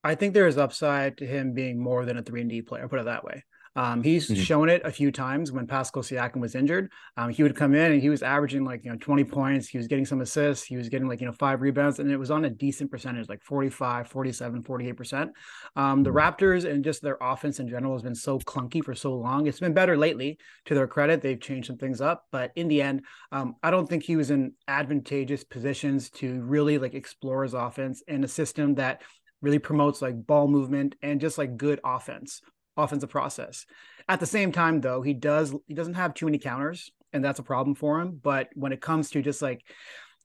I 0.03 0.15
think 0.15 0.33
there 0.33 0.47
is 0.47 0.57
upside 0.57 1.17
to 1.17 1.25
him 1.25 1.53
being 1.53 1.81
more 1.81 2.05
than 2.05 2.17
a 2.17 2.23
three 2.23 2.41
and 2.41 2.49
D 2.49 2.62
player. 2.62 2.88
Put 2.88 2.99
it 2.99 3.05
that 3.05 3.23
way. 3.23 3.43
Um, 3.75 4.01
he's 4.03 4.29
mm-hmm. 4.29 4.41
shown 4.41 4.69
it 4.69 4.81
a 4.83 4.91
few 4.91 5.12
times 5.12 5.51
when 5.51 5.67
Pascal 5.67 6.01
Siakam 6.01 6.41
was 6.41 6.55
injured. 6.55 6.91
Um, 7.17 7.29
he 7.29 7.43
would 7.43 7.55
come 7.55 7.75
in 7.75 7.91
and 7.91 8.01
he 8.01 8.09
was 8.09 8.23
averaging 8.23 8.65
like 8.65 8.83
you 8.83 8.91
know 8.91 8.97
20 8.97 9.23
points. 9.25 9.67
He 9.67 9.77
was 9.77 9.88
getting 9.88 10.05
some 10.05 10.21
assists. 10.21 10.65
He 10.65 10.75
was 10.75 10.89
getting 10.89 11.07
like 11.07 11.21
you 11.21 11.27
know 11.27 11.33
five 11.33 11.62
rebounds, 11.62 11.99
and 11.99 12.12
it 12.12 12.17
was 12.17 12.31
on 12.31 12.45
a 12.45 12.49
decent 12.49 12.91
percentage, 12.91 13.29
like 13.29 13.43
45, 13.43 14.07
47, 14.07 14.63
48 14.63 14.91
percent. 14.93 15.31
Um, 15.75 16.03
the 16.03 16.09
mm-hmm. 16.09 16.17
Raptors 16.17 16.69
and 16.69 16.83
just 16.83 17.01
their 17.01 17.17
offense 17.21 17.59
in 17.59 17.69
general 17.69 17.93
has 17.93 18.01
been 18.01 18.15
so 18.15 18.39
clunky 18.39 18.83
for 18.83 18.95
so 18.95 19.13
long. 19.13 19.47
It's 19.47 19.59
been 19.59 19.73
better 19.73 19.95
lately. 19.95 20.39
To 20.65 20.75
their 20.75 20.88
credit, 20.88 21.21
they've 21.21 21.39
changed 21.39 21.67
some 21.67 21.77
things 21.77 22.01
up, 22.01 22.25
but 22.31 22.51
in 22.55 22.67
the 22.67 22.81
end, 22.81 23.03
um, 23.31 23.55
I 23.63 23.71
don't 23.71 23.88
think 23.88 24.03
he 24.03 24.15
was 24.15 24.31
in 24.31 24.53
advantageous 24.67 25.43
positions 25.43 26.09
to 26.12 26.41
really 26.41 26.77
like 26.77 26.95
explore 26.95 27.43
his 27.43 27.53
offense 27.53 28.03
in 28.07 28.23
a 28.23 28.27
system 28.27 28.75
that 28.75 29.03
really 29.41 29.60
promotes 29.60 30.02
like 30.02 30.25
ball 30.25 30.47
movement 30.47 30.95
and 31.02 31.21
just 31.21 31.38
like 31.38 31.58
good 31.58 31.80
offense, 31.84 32.41
offensive 32.78 33.10
process. 33.10 33.65
At 34.08 34.19
the 34.19 34.25
same 34.25 34.52
time, 34.52 34.82
though, 34.82 35.02
he 35.02 35.13
does 35.13 35.54
he 35.67 35.73
doesn't 35.73 35.93
have 35.93 36.13
too 36.13 36.25
many 36.25 36.39
counters, 36.39 36.91
and 37.13 37.23
that's 37.23 37.39
a 37.39 37.43
problem 37.43 37.75
for 37.75 38.02
him. 38.02 38.19
But 38.21 38.49
when 38.54 38.71
it 38.71 38.82
comes 38.82 39.12
to 39.12 39.21
just 39.21 39.41
like 39.41 39.63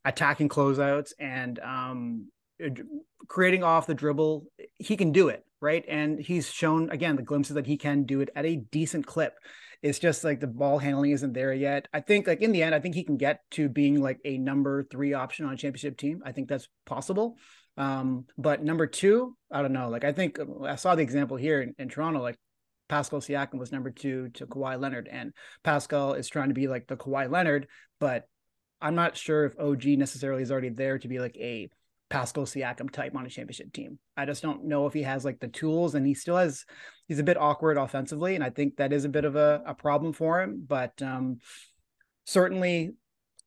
attacking 0.04 0.48
closeouts 0.48 1.12
and 1.18 1.58
um, 1.60 2.28
creating 3.28 3.62
off 3.62 3.86
the 3.86 3.94
dribble, 3.94 4.46
he 4.78 4.96
can 4.96 5.12
do 5.12 5.28
it, 5.28 5.44
right? 5.60 5.84
And 5.88 6.18
he's 6.18 6.50
shown 6.50 6.90
again 6.90 7.16
the 7.16 7.22
glimpses 7.22 7.54
that 7.54 7.66
he 7.66 7.76
can 7.76 8.04
do 8.04 8.20
it 8.20 8.30
at 8.34 8.46
a 8.46 8.56
decent 8.56 9.06
clip. 9.06 9.34
It's 9.82 9.98
just 9.98 10.24
like 10.24 10.40
the 10.40 10.46
ball 10.46 10.78
handling 10.78 11.10
isn't 11.10 11.34
there 11.34 11.52
yet. 11.52 11.88
I 11.92 12.00
think 12.00 12.26
like 12.26 12.40
in 12.40 12.52
the 12.52 12.62
end, 12.62 12.74
I 12.74 12.80
think 12.80 12.94
he 12.94 13.04
can 13.04 13.18
get 13.18 13.40
to 13.52 13.68
being 13.68 14.00
like 14.00 14.18
a 14.24 14.38
number 14.38 14.82
three 14.82 15.12
option 15.12 15.44
on 15.44 15.52
a 15.52 15.56
championship 15.58 15.98
team. 15.98 16.22
I 16.24 16.32
think 16.32 16.48
that's 16.48 16.68
possible. 16.86 17.36
Um, 17.76 18.26
but 18.38 18.62
number 18.62 18.86
two, 18.86 19.36
I 19.50 19.62
don't 19.62 19.72
know. 19.72 19.88
Like 19.88 20.04
I 20.04 20.12
think 20.12 20.38
uh, 20.38 20.64
I 20.64 20.76
saw 20.76 20.94
the 20.94 21.02
example 21.02 21.36
here 21.36 21.60
in, 21.60 21.74
in 21.78 21.88
Toronto. 21.88 22.20
Like 22.20 22.36
Pascal 22.88 23.20
Siakam 23.20 23.58
was 23.58 23.72
number 23.72 23.90
two 23.90 24.28
to 24.30 24.46
Kawhi 24.46 24.80
Leonard, 24.80 25.08
and 25.10 25.32
Pascal 25.62 26.14
is 26.14 26.28
trying 26.28 26.48
to 26.48 26.54
be 26.54 26.68
like 26.68 26.86
the 26.86 26.96
Kawhi 26.96 27.30
Leonard, 27.30 27.66
but 27.98 28.28
I'm 28.80 28.94
not 28.94 29.16
sure 29.16 29.46
if 29.46 29.58
OG 29.58 29.84
necessarily 29.98 30.42
is 30.42 30.52
already 30.52 30.68
there 30.68 30.98
to 30.98 31.08
be 31.08 31.18
like 31.18 31.36
a 31.36 31.68
Pascal 32.10 32.44
Siakam 32.44 32.90
type 32.90 33.16
on 33.16 33.26
a 33.26 33.30
championship 33.30 33.72
team. 33.72 33.98
I 34.16 34.26
just 34.26 34.42
don't 34.42 34.66
know 34.66 34.86
if 34.86 34.92
he 34.92 35.02
has 35.02 35.24
like 35.24 35.40
the 35.40 35.48
tools, 35.48 35.94
and 35.94 36.06
he 36.06 36.14
still 36.14 36.36
has. 36.36 36.64
He's 37.08 37.18
a 37.18 37.24
bit 37.24 37.36
awkward 37.36 37.76
offensively, 37.76 38.34
and 38.34 38.44
I 38.44 38.50
think 38.50 38.76
that 38.76 38.92
is 38.92 39.04
a 39.04 39.08
bit 39.08 39.24
of 39.24 39.36
a, 39.36 39.62
a 39.66 39.74
problem 39.74 40.12
for 40.12 40.40
him. 40.40 40.64
But 40.66 41.00
um, 41.02 41.38
certainly 42.24 42.92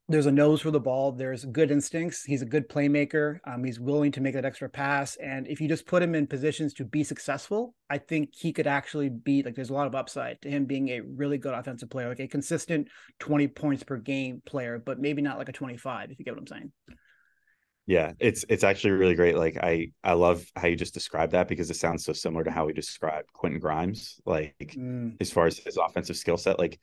there's 0.09 0.25
a 0.25 0.31
nose 0.31 0.61
for 0.61 0.71
the 0.71 0.79
ball. 0.79 1.11
There's 1.11 1.43
good 1.43 1.69
instincts. 1.69 2.23
He's 2.23 2.41
a 2.41 2.45
good 2.45 2.69
playmaker. 2.69 3.39
Um, 3.45 3.63
he's 3.63 3.79
willing 3.79 4.11
to 4.13 4.21
make 4.21 4.35
that 4.35 4.45
extra 4.45 4.69
pass. 4.69 5.17
And 5.17 5.47
if 5.47 5.59
you 5.59 5.67
just 5.67 5.85
put 5.85 6.01
him 6.01 6.15
in 6.15 6.27
positions 6.27 6.73
to 6.75 6.85
be 6.85 7.03
successful, 7.03 7.75
I 7.89 7.97
think 7.97 8.29
he 8.33 8.53
could 8.53 8.67
actually 8.67 9.09
be 9.09 9.43
like 9.43 9.55
there's 9.55 9.69
a 9.69 9.73
lot 9.73 9.87
of 9.87 9.95
upside 9.95 10.41
to 10.43 10.49
him 10.49 10.65
being 10.65 10.89
a 10.89 11.01
really 11.01 11.37
good 11.37 11.53
offensive 11.53 11.89
player, 11.89 12.07
like 12.07 12.21
a 12.21 12.27
consistent 12.27 12.87
20 13.19 13.49
points 13.49 13.83
per 13.83 13.97
game 13.97 14.41
player, 14.45 14.79
but 14.79 14.99
maybe 14.99 15.21
not 15.21 15.37
like 15.37 15.49
a 15.49 15.53
25, 15.53 16.11
if 16.11 16.19
you 16.19 16.25
get 16.25 16.33
what 16.33 16.39
I'm 16.41 16.47
saying. 16.47 16.71
Yeah, 17.85 18.13
it's 18.19 18.43
it's 18.49 18.65
actually 18.65 18.91
really 18.91 19.15
great. 19.15 19.37
Like 19.37 19.57
I 19.63 19.91
I 20.03 20.11
love 20.13 20.45
how 20.57 20.67
you 20.67 20.75
just 20.75 20.93
described 20.93 21.31
that 21.31 21.47
because 21.47 21.71
it 21.71 21.77
sounds 21.77 22.03
so 22.03 22.11
similar 22.11 22.43
to 22.43 22.51
how 22.51 22.65
we 22.65 22.73
described 22.73 23.31
Quentin 23.31 23.61
Grimes, 23.61 24.19
like 24.25 24.75
mm. 24.77 25.15
as 25.21 25.31
far 25.31 25.47
as 25.47 25.57
his 25.57 25.77
offensive 25.77 26.17
skill 26.17 26.35
set. 26.35 26.59
Like 26.59 26.79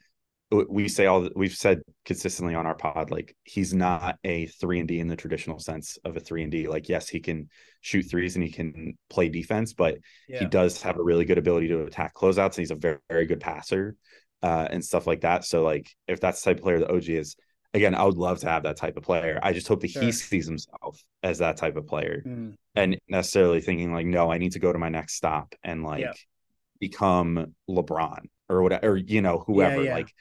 we 0.50 0.88
say 0.88 1.07
all 1.07 1.28
we've 1.35 1.54
said 1.54 1.83
consistently 2.04 2.54
on 2.54 2.66
our 2.66 2.74
pod 2.74 3.11
like 3.11 3.35
he's 3.44 3.74
not 3.74 4.18
a 4.24 4.46
3 4.46 4.80
and 4.80 4.88
D 4.88 5.00
in 5.00 5.09
the 5.09 5.16
traditional 5.16 5.59
sense 5.59 5.98
of 6.04 6.16
a 6.16 6.20
3 6.20 6.44
and 6.44 6.52
D 6.52 6.68
like 6.68 6.88
yes 6.88 7.09
he 7.09 7.20
can 7.20 7.48
shoot 7.80 8.02
threes 8.02 8.37
and 8.37 8.44
he 8.44 8.50
can 8.50 8.96
play 9.11 9.28
defense 9.28 9.72
but 9.72 9.98
yeah. 10.28 10.40
he 10.40 10.46
does 10.46 10.83
have 10.83 10.98
a 10.98 11.02
really 11.02 11.24
good 11.24 11.38
ability 11.38 11.68
to 11.68 11.83
attack 11.83 12.14
closeouts 12.14 12.57
and 12.57 12.57
he's 12.57 12.70
a 12.70 12.76
very 12.76 12.98
very 13.09 13.26
good 13.26 13.40
passer 13.40 13.96
uh, 14.42 14.68
and 14.70 14.85
stuff 14.85 15.07
like 15.07 15.22
that 15.22 15.44
so 15.44 15.62
like 15.62 15.90
if 16.07 16.20
that's 16.20 16.42
the 16.42 16.50
type 16.50 16.59
of 16.59 16.62
player 16.62 16.78
that 16.80 16.90
OG 16.90 17.09
is 17.09 17.37
again 17.72 17.94
I 17.94 18.04
would 18.04 18.16
love 18.16 18.40
to 18.40 18.48
have 18.48 18.64
that 18.64 18.76
type 18.76 18.96
of 18.96 19.02
player 19.02 19.40
I 19.42 19.52
just 19.52 19.66
hope 19.66 19.80
that 19.80 19.90
sure. 19.90 20.02
he 20.02 20.12
sees 20.12 20.46
himself 20.46 21.02
as 21.22 21.38
that 21.38 21.57
type 21.57 21.76
of 21.76 21.87
player 21.87 22.22
mm. 22.24 22.54
and 22.74 22.98
necessarily 23.09 23.61
thinking 23.61 23.92
like 23.92 24.07
no 24.07 24.30
I 24.30 24.38
need 24.38 24.52
to 24.52 24.61
go 24.61 24.72
to 24.72 24.78
my 24.78 24.90
next 24.90 25.14
stop 25.14 25.54
and 25.64 25.83
like 25.83 26.02
yeah. 26.02 26.12
become 26.78 27.54
LeBron 27.68 28.20
or 28.48 28.62
whatever 28.62 28.88
or 28.88 28.96
you 28.96 29.22
know 29.22 29.42
whoever 29.46 29.83
yeah, 29.83 29.94
like 29.94 30.12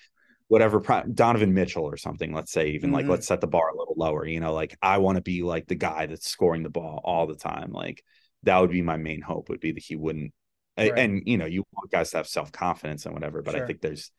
whatever 0.48 0.80
Donovan 1.14 1.54
Mitchell 1.54 1.86
or 1.86 1.98
something, 1.98 2.34
let's 2.34 2.52
say, 2.52 2.72
even 2.72 2.90
mm-hmm. 2.90 2.98
like 2.98 3.08
let's 3.08 3.28
set 3.28 3.42
the 3.42 3.48
bar 3.48 3.70
a 3.70 3.78
little 3.78 3.96
lower, 3.98 4.26
you 4.26 4.40
know, 4.40 4.54
like 4.54 4.78
I 4.82 4.98
want 4.98 5.16
to 5.16 5.22
be 5.22 5.44
like 5.44 5.68
the 5.68 5.76
guy 5.76 6.06
that's 6.06 6.28
scoring 6.30 6.64
the 6.64 6.70
ball 6.70 7.02
all 7.04 7.28
the 7.28 7.36
time. 7.36 7.72
Like 7.72 8.04
that 8.44 8.60
would 8.60 8.72
be 8.72 8.82
my 8.82 8.98
main 8.98 9.22
hope 9.22 9.50
would 9.50 9.60
be 9.60 9.72
that 9.72 9.84
he 9.84 9.96
wouldn't 9.96 10.34
right. 10.78 10.98
and 10.98 11.24
you 11.26 11.38
know, 11.38 11.46
you 11.46 11.64
want 11.74 11.92
guys 11.92 12.12
to 12.12 12.18
have 12.18 12.28
self-confidence 12.28 13.06
and 13.06 13.14
whatever, 13.14 13.42
but 13.42 13.56
sure. 13.56 13.64
I 13.64 13.68
think 13.68 13.82
there's 13.82 14.12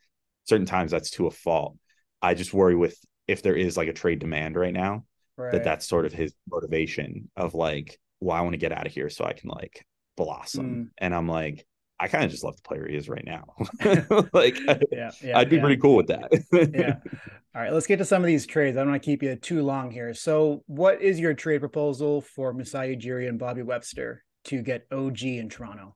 certain 0.45 0.67
times 0.67 0.91
that's 0.91 1.11
to 1.13 1.27
a 1.27 1.31
fault. 1.31 1.77
I 2.23 2.35
just 2.35 2.55
worry 2.55 2.77
with 2.77 2.99
if 3.27 3.43
there 3.43 3.57
is 3.57 3.77
like 3.77 3.89
a 3.89 3.93
trade 3.93 4.19
demand 4.19 4.57
right 4.57 4.73
now, 4.73 5.05
right. 5.37 5.53
that 5.53 5.65
that's 5.65 5.87
sort 5.87 6.07
of 6.07 6.13
his 6.13 6.33
motivation 6.51 7.31
of 7.37 7.55
like, 7.55 7.99
well, 8.21 8.37
I 8.37 8.41
want 8.41 8.55
to 8.55 8.59
get 8.59 8.73
out 8.73 8.87
of 8.87 8.93
here 8.93 9.11
so 9.11 9.25
I 9.25 9.33
can 9.33 9.51
like 9.51 9.87
blossom. 10.17 10.67
Mm. 10.67 10.89
And 10.99 11.15
I'm 11.15 11.29
like, 11.29 11.67
I 12.01 12.09
kind 12.09 12.25
of 12.25 12.31
just 12.31 12.45
love 12.45 12.57
the 12.57 12.63
player 12.63 12.87
he 12.89 12.97
is 12.97 13.09
right 13.09 13.25
now. 13.25 13.45
like, 14.33 14.59
yeah, 14.91 15.11
yeah, 15.23 15.39
I'd 15.39 15.51
be 15.51 15.57
yeah. 15.57 15.63
pretty 15.63 15.81
cool 15.81 15.97
with 15.97 16.09
that. 16.09 16.31
yeah. 16.53 16.97
All 17.55 17.63
right, 17.63 17.73
let's 17.73 17.87
get 17.87 17.99
to 17.99 18.05
some 18.05 18.21
of 18.21 18.27
these 18.27 18.47
trades. 18.47 18.77
I 18.77 18.81
don't 18.81 18.91
want 18.91 19.03
to 19.03 19.07
keep 19.07 19.23
you 19.23 19.37
too 19.37 19.63
long 19.63 19.93
here. 19.93 20.13
So, 20.13 20.65
what 20.67 21.01
is 21.01 21.21
your 21.21 21.35
trade 21.35 21.61
proposal 21.61 22.21
for 22.21 22.53
Masai 22.53 22.97
Ujiri 22.97 23.29
and 23.29 23.39
Bobby 23.39 23.63
Webster 23.63 24.25
to 24.47 24.61
get 24.61 24.87
OG 24.91 25.23
in 25.23 25.49
Toronto? 25.49 25.95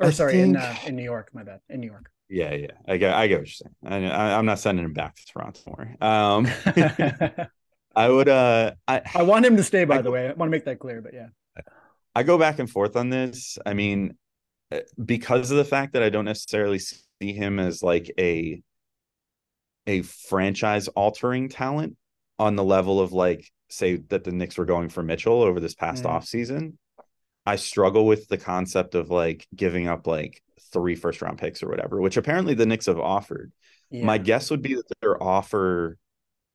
Or 0.00 0.06
I 0.06 0.10
sorry, 0.10 0.32
think... 0.32 0.56
in 0.56 0.56
uh, 0.56 0.74
in 0.86 0.96
New 0.96 1.02
York. 1.02 1.30
My 1.34 1.42
bad. 1.42 1.60
In 1.68 1.80
New 1.80 1.88
York. 1.88 2.10
Yeah, 2.30 2.54
yeah. 2.54 2.68
I 2.88 2.96
get, 2.96 3.12
I 3.12 3.26
get 3.26 3.40
what 3.40 3.48
you're 3.48 3.68
saying. 3.92 4.04
I, 4.10 4.38
am 4.38 4.46
not 4.46 4.58
sending 4.58 4.84
him 4.84 4.94
back 4.94 5.16
to 5.16 5.26
Toronto 5.26 5.60
more. 5.66 5.96
Um, 6.00 6.48
I 7.94 8.08
would. 8.08 8.28
Uh, 8.28 8.72
I 8.88 9.02
I 9.14 9.22
want 9.22 9.44
him 9.44 9.56
to 9.58 9.64
stay. 9.64 9.84
By 9.84 9.98
I, 9.98 10.02
the 10.02 10.10
way, 10.10 10.28
I 10.28 10.32
want 10.32 10.48
to 10.48 10.50
make 10.50 10.64
that 10.64 10.78
clear. 10.78 11.02
But 11.02 11.12
yeah, 11.12 11.26
I 12.14 12.22
go 12.22 12.38
back 12.38 12.58
and 12.58 12.70
forth 12.70 12.96
on 12.96 13.10
this. 13.10 13.58
I 13.66 13.74
mean, 13.74 14.16
because 15.02 15.50
of 15.50 15.56
the 15.56 15.64
fact 15.64 15.94
that 15.94 16.02
I 16.02 16.10
don't 16.10 16.24
necessarily 16.24 16.78
see 16.78 17.32
him 17.32 17.58
as 17.58 17.82
like 17.82 18.12
a 18.18 18.62
a 19.86 20.02
franchise 20.02 20.88
altering 20.88 21.48
talent 21.48 21.96
on 22.38 22.56
the 22.56 22.64
level 22.64 23.00
of 23.00 23.12
like 23.12 23.50
say 23.68 23.96
that 24.08 24.24
the 24.24 24.32
Knicks 24.32 24.58
were 24.58 24.64
going 24.64 24.88
for 24.88 25.02
Mitchell 25.02 25.42
over 25.42 25.60
this 25.60 25.74
past 25.74 26.04
mm. 26.04 26.08
off 26.08 26.24
season. 26.24 26.78
I 27.46 27.56
struggle 27.56 28.06
with 28.06 28.28
the 28.28 28.38
concept 28.38 28.94
of 28.94 29.10
like 29.10 29.46
giving 29.54 29.88
up 29.88 30.06
like 30.06 30.42
three 30.72 30.94
first 30.94 31.22
round 31.22 31.38
picks 31.38 31.62
or 31.62 31.68
whatever, 31.68 32.00
which 32.00 32.16
apparently 32.16 32.54
the 32.54 32.66
Knicks 32.66 32.86
have 32.86 32.98
offered. 32.98 33.52
Yeah. 33.90 34.04
My 34.04 34.18
guess 34.18 34.50
would 34.50 34.62
be 34.62 34.74
that 34.74 34.84
their 35.00 35.20
offer, 35.20 35.96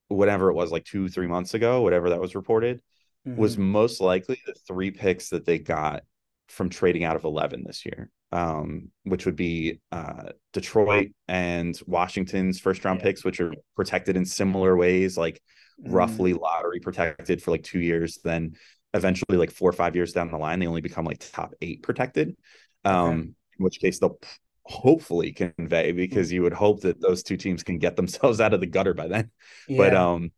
whatever 0.08 0.49
it 0.49 0.54
was, 0.54 0.71
like 0.71 0.86
two, 0.86 1.10
three 1.10 1.28
months 1.28 1.54
ago, 1.54 1.82
whatever 1.82 2.12
that 2.12 2.21
was 2.21 2.36
reported, 2.36 2.82
mm-hmm. 3.28 3.39
was 3.39 3.58
most 3.58 3.99
likely 3.99 4.39
the 4.45 4.54
three 4.67 4.91
picks 4.91 5.30
that 5.30 5.45
they 5.45 5.60
got 5.60 6.04
from 6.49 6.69
trading 6.69 7.03
out 7.03 7.15
of 7.15 7.23
11 7.23 7.63
this 7.65 7.86
year, 7.86 8.10
um, 8.31 8.89
which 9.03 9.25
would 9.25 9.36
be 9.36 9.79
uh, 9.91 10.29
Detroit 10.53 11.10
and 11.27 11.79
Washington's 11.86 12.60
first 12.60 12.86
round 12.86 12.99
yeah. 12.99 13.05
picks, 13.05 13.23
which 13.23 13.39
are 13.39 13.53
protected 13.75 14.15
in 14.15 14.25
similar 14.25 14.75
ways, 14.75 15.17
like 15.17 15.41
mm. 15.81 15.93
roughly 15.93 16.34
lottery 16.34 16.79
protected 16.79 17.41
for 17.41 17.51
like 17.51 17.63
two 17.63 17.79
years. 17.79 18.19
Then 18.23 18.55
eventually, 18.93 19.38
like 19.38 19.51
four 19.51 19.69
or 19.69 19.73
five 19.73 19.95
years 19.95 20.13
down 20.13 20.31
the 20.31 20.38
line, 20.38 20.60
they 20.60 20.67
only 20.67 20.81
become 20.81 21.05
like 21.05 21.19
top 21.19 21.53
eight 21.62 21.84
protected. 21.84 22.36
Um, 22.84 22.95
okay. 22.95 23.13
In 23.58 23.63
which 23.63 23.79
case, 23.79 23.99
they'll 23.99 24.19
hopefully 24.63 25.31
convey 25.31 25.91
because 25.91 26.31
you 26.31 26.41
would 26.41 26.53
hope 26.53 26.81
that 26.81 26.99
those 26.99 27.21
two 27.23 27.38
teams 27.38 27.63
can 27.63 27.77
get 27.77 27.95
themselves 27.95 28.39
out 28.41 28.53
of 28.53 28.60
the 28.60 28.67
gutter 28.67 28.93
by 28.93 29.08
then. 29.08 29.31
Yeah. 29.67 29.77
But 29.77 29.95
um, 29.95 30.31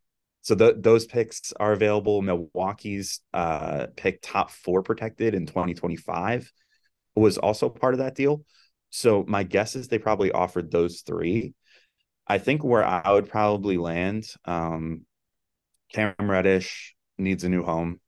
so 0.48 0.54
the, 0.54 0.74
those 0.78 1.04
picks 1.04 1.52
are 1.60 1.72
available. 1.72 2.22
Milwaukee's 2.22 3.20
uh, 3.34 3.88
pick 3.96 4.20
top 4.22 4.50
four 4.50 4.82
protected 4.82 5.34
in 5.34 5.44
2025 5.44 6.50
was 7.14 7.36
also 7.36 7.68
part 7.68 7.92
of 7.92 7.98
that 7.98 8.14
deal. 8.14 8.46
So 8.88 9.26
my 9.28 9.42
guess 9.42 9.76
is 9.76 9.88
they 9.88 9.98
probably 9.98 10.32
offered 10.32 10.70
those 10.70 11.02
three. 11.02 11.52
I 12.26 12.38
think 12.38 12.64
where 12.64 12.82
I 12.82 13.12
would 13.12 13.28
probably 13.28 13.76
land, 13.76 14.24
um, 14.46 15.04
Cam 15.92 16.14
Reddish 16.18 16.96
needs 17.18 17.44
a 17.44 17.50
new 17.50 17.62
home 17.62 18.00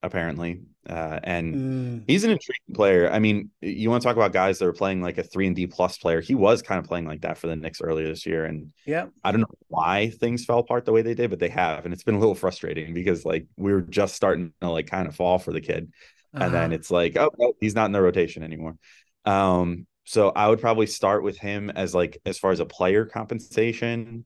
apparently. 0.00 0.60
Uh, 0.88 1.20
and 1.22 1.54
mm. 1.54 2.04
he's 2.06 2.24
an 2.24 2.30
intriguing 2.30 2.74
player. 2.74 3.10
I 3.10 3.18
mean, 3.18 3.50
you 3.60 3.90
want 3.90 4.02
to 4.02 4.06
talk 4.06 4.16
about 4.16 4.32
guys 4.32 4.58
that 4.58 4.66
are 4.66 4.72
playing 4.72 5.02
like 5.02 5.18
a 5.18 5.22
three 5.22 5.46
and 5.46 5.54
D 5.54 5.66
plus 5.66 5.98
player. 5.98 6.20
He 6.20 6.34
was 6.34 6.62
kind 6.62 6.78
of 6.78 6.86
playing 6.86 7.04
like 7.04 7.20
that 7.22 7.36
for 7.36 7.46
the 7.46 7.56
Knicks 7.56 7.80
earlier 7.82 8.08
this 8.08 8.24
year. 8.24 8.46
And 8.46 8.72
yeah, 8.86 9.06
I 9.22 9.30
don't 9.30 9.42
know 9.42 9.48
why 9.68 10.10
things 10.10 10.44
fell 10.44 10.60
apart 10.60 10.84
the 10.84 10.92
way 10.92 11.02
they 11.02 11.14
did, 11.14 11.30
but 11.30 11.38
they 11.38 11.50
have. 11.50 11.84
And 11.84 11.92
it's 11.92 12.04
been 12.04 12.14
a 12.14 12.18
little 12.18 12.34
frustrating 12.34 12.94
because 12.94 13.24
like 13.24 13.46
we 13.56 13.72
were 13.72 13.82
just 13.82 14.14
starting 14.14 14.52
to 14.60 14.70
like 14.70 14.86
kind 14.86 15.06
of 15.06 15.14
fall 15.14 15.38
for 15.38 15.52
the 15.52 15.60
kid. 15.60 15.92
Uh-huh. 16.34 16.44
And 16.44 16.54
then 16.54 16.64
uh-huh. 16.64 16.74
it's 16.74 16.90
like, 16.90 17.16
oh, 17.16 17.30
no, 17.38 17.52
he's 17.60 17.74
not 17.74 17.86
in 17.86 17.92
the 17.92 18.02
rotation 18.02 18.42
anymore. 18.42 18.76
Um, 19.24 19.86
so 20.04 20.30
I 20.30 20.48
would 20.48 20.60
probably 20.60 20.86
start 20.86 21.22
with 21.22 21.36
him 21.36 21.68
as 21.68 21.94
like 21.94 22.18
as 22.24 22.38
far 22.38 22.50
as 22.50 22.60
a 22.60 22.66
player 22.66 23.04
compensation. 23.04 24.24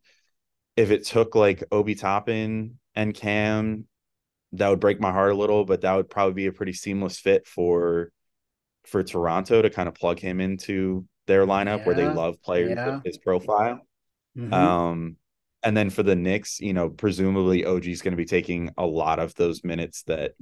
If 0.76 0.90
it 0.90 1.04
took 1.04 1.34
like 1.34 1.64
Obi 1.72 1.96
Toppin 1.96 2.78
and 2.94 3.12
Cam 3.12 3.86
that 4.52 4.68
would 4.68 4.80
break 4.80 5.00
my 5.00 5.12
heart 5.12 5.32
a 5.32 5.36
little, 5.36 5.64
but 5.64 5.80
that 5.82 5.94
would 5.94 6.10
probably 6.10 6.34
be 6.34 6.46
a 6.46 6.52
pretty 6.52 6.72
seamless 6.72 7.18
fit 7.18 7.46
for 7.46 8.10
for 8.84 9.02
Toronto 9.02 9.62
to 9.62 9.70
kind 9.70 9.88
of 9.88 9.94
plug 9.94 10.18
him 10.18 10.40
into 10.40 11.06
their 11.26 11.46
lineup 11.46 11.78
yeah. 11.78 11.84
where 11.84 11.94
they 11.94 12.08
love 12.08 12.42
players 12.42 12.72
yeah. 12.76 12.96
with 12.96 13.04
his 13.04 13.18
profile. 13.18 13.80
Mm-hmm. 14.36 14.52
Um, 14.52 15.16
and 15.62 15.76
then 15.76 15.90
for 15.90 16.02
the 16.02 16.16
Knicks, 16.16 16.60
you 16.60 16.72
know, 16.72 16.90
presumably 16.90 17.64
OG 17.64 17.86
is 17.86 18.02
going 18.02 18.12
to 18.12 18.16
be 18.16 18.24
taking 18.24 18.70
a 18.76 18.84
lot 18.84 19.18
of 19.18 19.34
those 19.34 19.62
minutes 19.62 20.02
that 20.04 20.32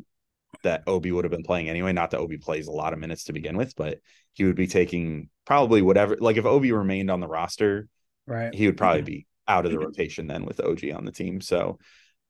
that 0.63 0.83
Obi 0.87 1.13
would 1.13 1.25
have 1.25 1.31
been 1.31 1.45
playing 1.45 1.69
anyway. 1.69 1.93
Not 1.93 2.11
that 2.11 2.19
Obi 2.19 2.39
plays 2.39 2.67
a 2.67 2.73
lot 2.73 2.93
of 2.93 2.99
minutes 2.99 3.25
to 3.25 3.33
begin 3.33 3.57
with, 3.57 3.77
but 3.77 3.99
he 4.33 4.45
would 4.45 4.57
be 4.57 4.67
taking 4.67 5.29
probably 5.45 5.83
whatever. 5.83 6.17
Like 6.19 6.37
if 6.37 6.47
Obi 6.47 6.73
remained 6.73 7.11
on 7.11 7.21
the 7.21 7.29
roster, 7.29 7.89
right, 8.27 8.55
he 8.55 8.67
would 8.67 8.77
probably 8.77 9.03
be 9.03 9.27
out 9.47 9.67
of 9.67 9.73
the 9.73 9.79
rotation 9.79 10.27
then 10.27 10.45
with 10.45 10.61
OG 10.61 10.91
on 10.95 11.05
the 11.05 11.13
team. 11.13 11.41
So 11.41 11.79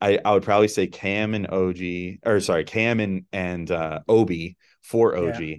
I, 0.00 0.18
I 0.24 0.32
would 0.32 0.42
probably 0.42 0.68
say 0.68 0.86
Cam 0.86 1.34
and 1.34 1.48
OG, 1.48 2.20
or 2.24 2.40
sorry, 2.40 2.64
Cam 2.64 3.00
and 3.00 3.24
and 3.32 3.70
uh, 3.70 4.00
Obi 4.08 4.56
for 4.82 5.16
OG, 5.16 5.40
yeah. 5.40 5.56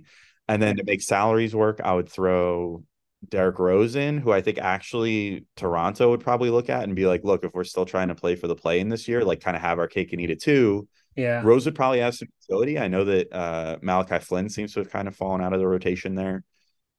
and 0.48 0.62
then 0.62 0.78
to 0.78 0.84
make 0.84 1.02
salaries 1.02 1.56
work, 1.56 1.80
I 1.84 1.94
would 1.94 2.10
throw 2.10 2.84
Derrick 3.28 3.60
Rose 3.60 3.96
in, 3.96 4.18
who 4.18 4.32
I 4.32 4.42
think 4.42 4.58
actually 4.58 5.46
Toronto 5.56 6.10
would 6.10 6.22
probably 6.22 6.50
look 6.50 6.70
at 6.70 6.84
and 6.84 6.96
be 6.96 7.06
like, 7.06 7.24
look, 7.24 7.44
if 7.44 7.54
we're 7.54 7.64
still 7.64 7.86
trying 7.86 8.08
to 8.08 8.16
play 8.16 8.36
for 8.36 8.48
the 8.48 8.56
play 8.56 8.80
in 8.80 8.90
this 8.90 9.08
year, 9.08 9.24
like 9.24 9.42
kind 9.42 9.56
of 9.56 9.62
have 9.62 9.78
our 9.78 9.88
cake 9.88 10.12
and 10.12 10.22
eat 10.22 10.32
it 10.32 10.42
too. 10.42 10.88
Yeah, 11.16 11.42
Rose 11.44 11.66
would 11.66 11.76
probably 11.76 12.00
have 12.00 12.16
some 12.16 12.30
utility. 12.48 12.80
I 12.80 12.88
know 12.88 13.04
that 13.04 13.32
uh, 13.32 13.78
Malachi 13.82 14.20
Flynn 14.20 14.50
seems 14.50 14.74
to 14.74 14.80
have 14.80 14.90
kind 14.90 15.08
of 15.08 15.16
fallen 15.16 15.42
out 15.42 15.54
of 15.54 15.60
the 15.60 15.68
rotation 15.68 16.16
there. 16.16 16.44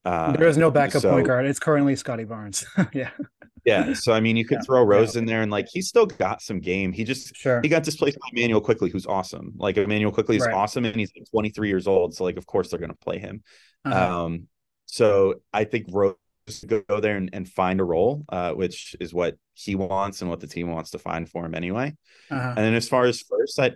Uh, 0.05 0.33
there 0.33 0.49
is 0.49 0.57
no 0.57 0.71
backup 0.71 1.03
so, 1.03 1.11
point 1.11 1.27
guard. 1.27 1.47
It's 1.47 1.61
currently 1.61 1.95
Scottie 1.97 2.25
Barnes. 2.25 2.65
yeah. 2.93 3.11
Yeah. 3.65 3.93
So 3.95 4.13
I 4.13 4.21
mean, 4.21 4.37
you 4.37 4.45
could 4.45 4.59
yeah, 4.59 4.67
throw 4.67 4.83
Rose 4.83 5.15
yeah. 5.15 5.21
in 5.21 5.27
there, 5.27 5.43
and 5.43 5.51
like 5.51 5.69
he's 5.71 5.89
still 5.89 6.07
got 6.07 6.43
some 6.43 6.59
game. 6.59 6.93
He 6.93 7.05
just 7.05 7.37
sure 7.37 7.61
he 7.63 7.69
got 7.69 7.85
displaced 7.85 8.19
by 8.19 8.29
Immanuel 8.33 8.61
Quickley, 8.61 8.91
who's 8.91 9.07
awesome. 9.07 9.53
Like 9.57 9.77
Immanuel 9.77 10.11
Quickley 10.11 10.37
is 10.37 10.45
right. 10.45 10.55
awesome, 10.55 10.85
and 10.85 10.97
he's 10.97 11.13
23 11.31 11.69
years 11.69 11.87
old. 11.87 12.15
So 12.15 12.25
like, 12.25 12.37
of 12.37 12.47
course 12.47 12.71
they're 12.71 12.81
going 12.81 12.91
to 12.91 12.97
play 12.97 13.19
him. 13.19 13.43
Uh-huh. 13.85 14.25
Um. 14.25 14.49
So 14.87 15.37
I 15.53 15.65
think 15.65 15.87
Rose 15.91 16.17
go 16.67 16.83
there 16.89 17.17
and, 17.17 17.31
and 17.33 17.49
find 17.49 17.81
a 17.81 17.85
role, 17.85 18.25
uh, 18.29 18.53
which 18.53 18.97
is 19.01 19.15
what 19.15 19.37
he 19.55 19.75
wants 19.75 20.21
and 20.21 20.31
what 20.31 20.41
the 20.41 20.47
team 20.47 20.71
wants 20.71 20.91
to 20.91 20.99
find 20.99 21.29
for 21.29 21.47
him 21.47 21.55
anyway. 21.55 21.95
Uh-huh. 22.31 22.49
And 22.49 22.59
then 22.59 22.75
as 22.75 22.89
far 22.89 23.05
as 23.05 23.21
first, 23.21 23.61
I 23.61 23.73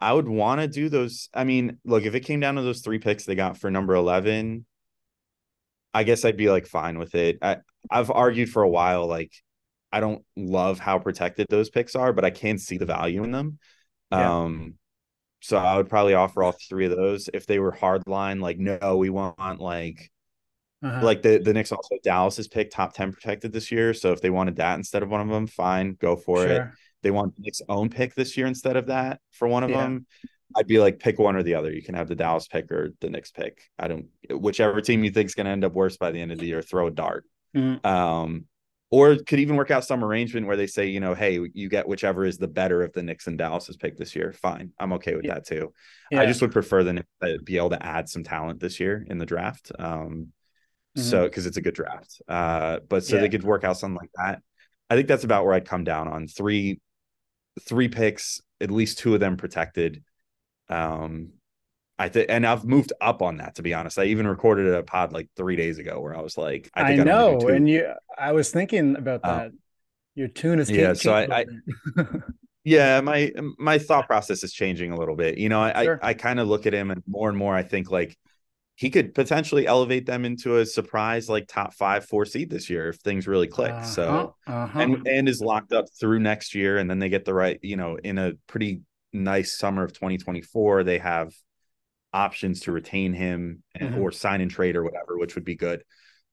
I 0.00 0.12
would 0.12 0.28
want 0.28 0.60
to 0.60 0.68
do 0.68 0.88
those. 0.88 1.28
I 1.34 1.44
mean, 1.44 1.78
look, 1.84 2.04
if 2.04 2.14
it 2.14 2.20
came 2.20 2.40
down 2.40 2.56
to 2.56 2.62
those 2.62 2.80
three 2.80 2.98
picks 2.98 3.24
they 3.24 3.34
got 3.34 3.58
for 3.58 3.70
number 3.70 3.94
11, 3.94 4.64
I 5.94 6.04
guess 6.04 6.24
I'd 6.24 6.36
be 6.36 6.50
like 6.50 6.66
fine 6.66 6.98
with 6.98 7.14
it. 7.14 7.38
I, 7.42 7.58
I've 7.90 8.10
argued 8.10 8.50
for 8.50 8.62
a 8.62 8.68
while, 8.68 9.06
like 9.06 9.32
I 9.90 10.00
don't 10.00 10.24
love 10.36 10.78
how 10.78 10.98
protected 10.98 11.46
those 11.48 11.70
picks 11.70 11.96
are, 11.96 12.12
but 12.12 12.24
I 12.24 12.30
can 12.30 12.58
see 12.58 12.76
the 12.76 12.86
value 12.86 13.24
in 13.24 13.30
them. 13.30 13.58
Yeah. 14.12 14.42
Um, 14.42 14.74
so 15.40 15.56
I 15.56 15.76
would 15.76 15.88
probably 15.88 16.14
offer 16.14 16.42
all 16.42 16.52
three 16.52 16.86
of 16.86 16.96
those 16.96 17.30
if 17.32 17.46
they 17.46 17.58
were 17.58 17.72
hardline. 17.72 18.40
Like, 18.40 18.58
no, 18.58 18.96
we 18.96 19.08
want 19.08 19.60
like, 19.60 20.10
uh-huh. 20.82 21.04
like 21.04 21.22
the 21.22 21.38
the 21.38 21.52
Knicks 21.52 21.72
also 21.72 21.96
Dallas 22.02 22.36
has 22.36 22.48
picked 22.48 22.72
top 22.72 22.92
ten 22.92 23.12
protected 23.12 23.52
this 23.52 23.70
year. 23.70 23.94
So 23.94 24.12
if 24.12 24.20
they 24.20 24.30
wanted 24.30 24.56
that 24.56 24.76
instead 24.76 25.02
of 25.02 25.10
one 25.10 25.20
of 25.20 25.28
them, 25.28 25.46
fine, 25.46 25.94
go 25.94 26.16
for 26.16 26.38
sure. 26.38 26.50
it. 26.50 26.68
They 27.02 27.10
want 27.12 27.34
Knicks 27.38 27.62
own 27.68 27.88
pick 27.88 28.14
this 28.14 28.36
year 28.36 28.46
instead 28.46 28.76
of 28.76 28.86
that 28.86 29.20
for 29.30 29.46
one 29.46 29.62
of 29.62 29.70
yeah. 29.70 29.82
them. 29.82 30.06
I'd 30.56 30.66
be 30.66 30.78
like, 30.78 30.98
pick 30.98 31.18
one 31.18 31.36
or 31.36 31.42
the 31.42 31.54
other. 31.54 31.72
You 31.72 31.82
can 31.82 31.94
have 31.94 32.08
the 32.08 32.14
Dallas 32.14 32.48
pick 32.48 32.70
or 32.72 32.90
the 33.00 33.10
Knicks 33.10 33.30
pick. 33.30 33.60
I 33.78 33.88
don't, 33.88 34.06
whichever 34.30 34.80
team 34.80 35.04
you 35.04 35.10
think 35.10 35.26
is 35.26 35.34
going 35.34 35.44
to 35.46 35.50
end 35.50 35.64
up 35.64 35.74
worse 35.74 35.96
by 35.96 36.10
the 36.10 36.20
end 36.20 36.32
of 36.32 36.38
the 36.38 36.46
year, 36.46 36.62
throw 36.62 36.86
a 36.86 36.90
dart. 36.90 37.24
Mm-hmm. 37.54 37.86
Um, 37.86 38.44
or 38.90 39.16
could 39.16 39.40
even 39.40 39.56
work 39.56 39.70
out 39.70 39.84
some 39.84 40.02
arrangement 40.02 40.46
where 40.46 40.56
they 40.56 40.66
say, 40.66 40.86
you 40.86 41.00
know, 41.00 41.14
hey, 41.14 41.38
you 41.52 41.68
get 41.68 41.86
whichever 41.86 42.24
is 42.24 42.38
the 42.38 42.48
better 42.48 42.82
of 42.82 42.92
the 42.94 43.02
Knicks 43.02 43.26
and 43.26 43.36
Dallas's 43.36 43.76
pick 43.76 43.98
this 43.98 44.16
year. 44.16 44.32
Fine, 44.32 44.72
I'm 44.78 44.94
okay 44.94 45.14
with 45.14 45.26
yeah. 45.26 45.34
that 45.34 45.46
too. 45.46 45.72
Yeah. 46.10 46.22
I 46.22 46.26
just 46.26 46.40
would 46.40 46.52
prefer 46.52 46.82
the 46.82 46.94
Knicks 46.94 47.08
to 47.22 47.38
be 47.40 47.58
able 47.58 47.70
to 47.70 47.84
add 47.84 48.08
some 48.08 48.24
talent 48.24 48.60
this 48.60 48.80
year 48.80 49.04
in 49.08 49.18
the 49.18 49.26
draft. 49.26 49.70
Um, 49.78 50.28
mm-hmm. 50.96 51.02
so 51.02 51.24
because 51.24 51.44
it's 51.44 51.58
a 51.58 51.62
good 51.62 51.74
draft. 51.74 52.22
Uh, 52.26 52.78
but 52.88 53.04
so 53.04 53.16
yeah. 53.16 53.22
they 53.22 53.28
could 53.28 53.44
work 53.44 53.64
out 53.64 53.76
something 53.76 53.98
like 53.98 54.10
that. 54.14 54.40
I 54.88 54.96
think 54.96 55.06
that's 55.06 55.24
about 55.24 55.44
where 55.44 55.52
I'd 55.52 55.68
come 55.68 55.84
down 55.84 56.08
on 56.08 56.26
three, 56.26 56.80
three 57.60 57.88
picks, 57.88 58.40
at 58.58 58.70
least 58.70 58.98
two 58.98 59.12
of 59.12 59.20
them 59.20 59.36
protected. 59.36 60.02
Um, 60.68 61.30
I 61.98 62.08
think, 62.08 62.26
and 62.30 62.46
I've 62.46 62.64
moved 62.64 62.92
up 63.00 63.22
on 63.22 63.38
that 63.38 63.56
to 63.56 63.62
be 63.62 63.74
honest. 63.74 63.98
I 63.98 64.04
even 64.04 64.26
recorded 64.26 64.72
a 64.72 64.82
pod 64.84 65.12
like 65.12 65.28
three 65.36 65.56
days 65.56 65.78
ago 65.78 66.00
where 66.00 66.16
I 66.16 66.20
was 66.20 66.36
like, 66.38 66.70
I, 66.74 66.88
think 66.88 67.00
I 67.00 67.04
know, 67.04 67.38
and 67.48 67.68
you, 67.68 67.92
I 68.16 68.32
was 68.32 68.50
thinking 68.50 68.96
about 68.96 69.20
Oh. 69.24 69.28
that. 69.36 69.50
Your 70.14 70.28
tune 70.28 70.58
is 70.58 70.70
Yeah, 70.70 70.92
so 70.94 71.14
I, 71.14 71.44
bit. 71.44 72.06
yeah 72.64 73.00
my 73.00 73.32
my 73.58 73.78
thought 73.78 74.06
process 74.06 74.42
is 74.42 74.52
changing 74.52 74.90
a 74.90 74.96
little 74.98 75.14
bit 75.14 75.38
you 75.38 75.48
know 75.48 75.60
i 75.60 75.84
Sure. 75.84 76.00
i, 76.02 76.08
I 76.08 76.14
kind 76.14 76.40
of 76.40 76.48
look 76.48 76.66
at 76.66 76.74
him 76.74 76.90
and 76.90 77.02
more 77.06 77.28
and 77.28 77.38
more 77.38 77.54
i 77.54 77.62
think 77.62 77.90
like 77.90 78.16
he 78.74 78.90
could 78.90 79.14
potentially 79.14 79.66
elevate 79.66 80.06
them 80.06 80.24
into 80.24 80.56
a 80.58 80.66
surprise 80.66 81.28
like 81.28 81.46
top 81.46 81.72
five 81.72 82.04
four 82.04 82.24
seed 82.26 82.50
this 82.50 82.68
year 82.68 82.88
if 82.88 82.96
things 82.96 83.28
really 83.28 83.46
click 83.46 83.84
so 83.84 84.34
Uh-huh, 84.46 84.52
uh-huh. 84.64 84.80
and 84.80 85.06
and 85.06 85.28
is 85.28 85.40
locked 85.40 85.72
up 85.72 85.86
through 85.98 86.18
next 86.18 86.54
year 86.54 86.78
and 86.78 86.90
then 86.90 86.98
they 86.98 87.08
get 87.08 87.24
the 87.24 87.32
right 87.32 87.58
you 87.62 87.76
know 87.76 87.96
in 87.96 88.18
a 88.18 88.32
pretty 88.48 88.80
nice 89.12 89.56
summer 89.56 89.84
of 89.84 89.92
2024 89.92 90.84
they 90.84 90.98
have 90.98 91.32
options 92.12 92.60
to 92.60 92.72
retain 92.72 93.12
him 93.12 93.62
and, 93.74 93.94
Mhm. 93.94 93.98
or 94.00 94.12
sign 94.12 94.40
and 94.40 94.50
trade 94.50 94.76
or 94.76 94.82
whatever 94.84 95.18
which 95.18 95.34
would 95.34 95.44
be 95.44 95.54
good. 95.56 95.82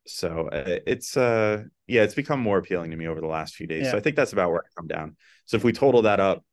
So 0.07 0.49
uh, 0.49 0.79
it's 0.85 1.17
uh 1.17 1.63
yeah 1.88 2.03
it's 2.03 2.13
become 2.13 2.39
more 2.39 2.57
appealing 2.57 2.91
to 2.91 2.97
me 2.97 3.07
over 3.07 3.21
the 3.21 3.27
last 3.27 3.55
few 3.55 3.67
days. 3.67 3.89
So 3.89 3.97
i 3.97 3.99
think 3.99 4.15
that's 4.15 4.33
about 4.33 4.51
where 4.51 4.61
i 4.61 4.67
come 4.77 4.88
down. 4.88 5.15
So 5.45 5.57
if 5.57 5.63
we 5.63 5.71
total 5.73 6.03
that 6.03 6.19
up 6.19 6.45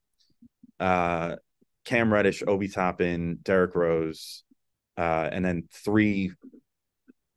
uh 0.80 1.36
cam 1.84 2.12
reddish 2.12 2.42
obi 2.46 2.68
toppin 2.68 3.38
derrick 3.42 3.74
rose 3.74 4.44
uh 4.96 5.28
and 5.32 5.44
then 5.44 5.64
three 5.72 6.32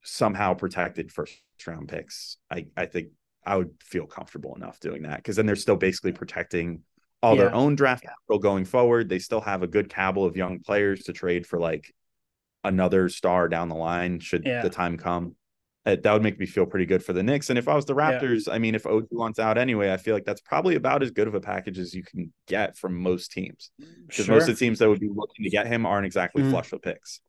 somehow 0.04 0.54
protected 0.54 1.12
first 1.12 1.36
round 1.65 1.88
picks 1.88 2.38
i 2.52 2.67
i 2.78 2.86
think 2.86 3.10
I 3.48 3.58
would 3.58 3.71
feel 3.80 4.08
comfortable 4.08 4.56
enough 4.56 4.80
doing 4.80 5.04
that 5.04 5.17
because 5.17 5.36
then 5.36 5.45
they're 5.45 5.56
still 5.56 5.76
basically 5.76 6.13
protecting 6.13 6.82
all 7.26 7.36
their 7.36 7.54
own 7.54 7.76
draft 7.76 8.04
capital 8.04 8.40
going 8.40 8.66
forward. 8.66 9.10
They 9.10 9.20
still 9.20 9.42
have 9.42 9.64
a 9.64 9.68
good 9.68 9.90
cabal 9.90 10.26
of 10.26 10.38
young 10.38 10.60
players 10.60 11.04
to 11.04 11.14
trade 11.14 11.46
for 11.46 11.60
like 11.60 11.94
another 12.64 13.10
star 13.10 13.48
down 13.48 13.70
the 13.70 13.76
line 13.76 14.20
should 14.20 14.46
Yeah. 14.46 14.62
the 14.62 14.70
time 14.70 14.98
come. 14.98 15.36
Uh, 15.88 15.96
that 16.02 16.14
would 16.14 16.24
make 16.24 16.40
me 16.40 16.48
feel 16.48 16.66
pretty 16.66 16.86
good 16.88 17.04
for 17.04 17.14
the 17.14 17.22
Knicks. 17.22 17.52
And 17.52 17.60
if 17.60 17.68
I 17.68 17.76
was 17.76 17.86
the 17.86 17.96
Yeah. 17.96 18.20
Raptors, 18.20 18.52
I 18.52 18.58
mean, 18.58 18.74
if 18.74 18.88
OG 18.88 19.08
wants 19.12 19.38
out 19.38 19.58
anyway, 19.60 19.94
I 19.94 19.98
feel 19.98 20.16
like 20.16 20.26
that's 20.26 20.42
probably 20.42 20.76
about 20.76 21.04
as 21.04 21.12
good 21.12 21.28
of 21.28 21.36
a 21.36 21.40
package 21.42 21.78
as 21.78 21.94
you 21.94 22.02
can 22.04 22.34
get 22.48 22.76
from 22.76 22.96
most 22.98 23.32
teams 23.32 23.70
because 24.08 24.28
most 24.28 24.50
of 24.50 24.56
the 24.56 24.60
teams 24.66 24.80
that 24.80 24.90
would 24.90 25.00
be 25.00 25.10
looking 25.10 25.44
to 25.44 25.50
get 25.50 25.68
him 25.68 25.86
aren't 25.86 26.08
exactly 26.08 26.42
Mhm. 26.42 26.50
flush 26.50 26.72
with 26.72 26.82
picks. 26.82 27.22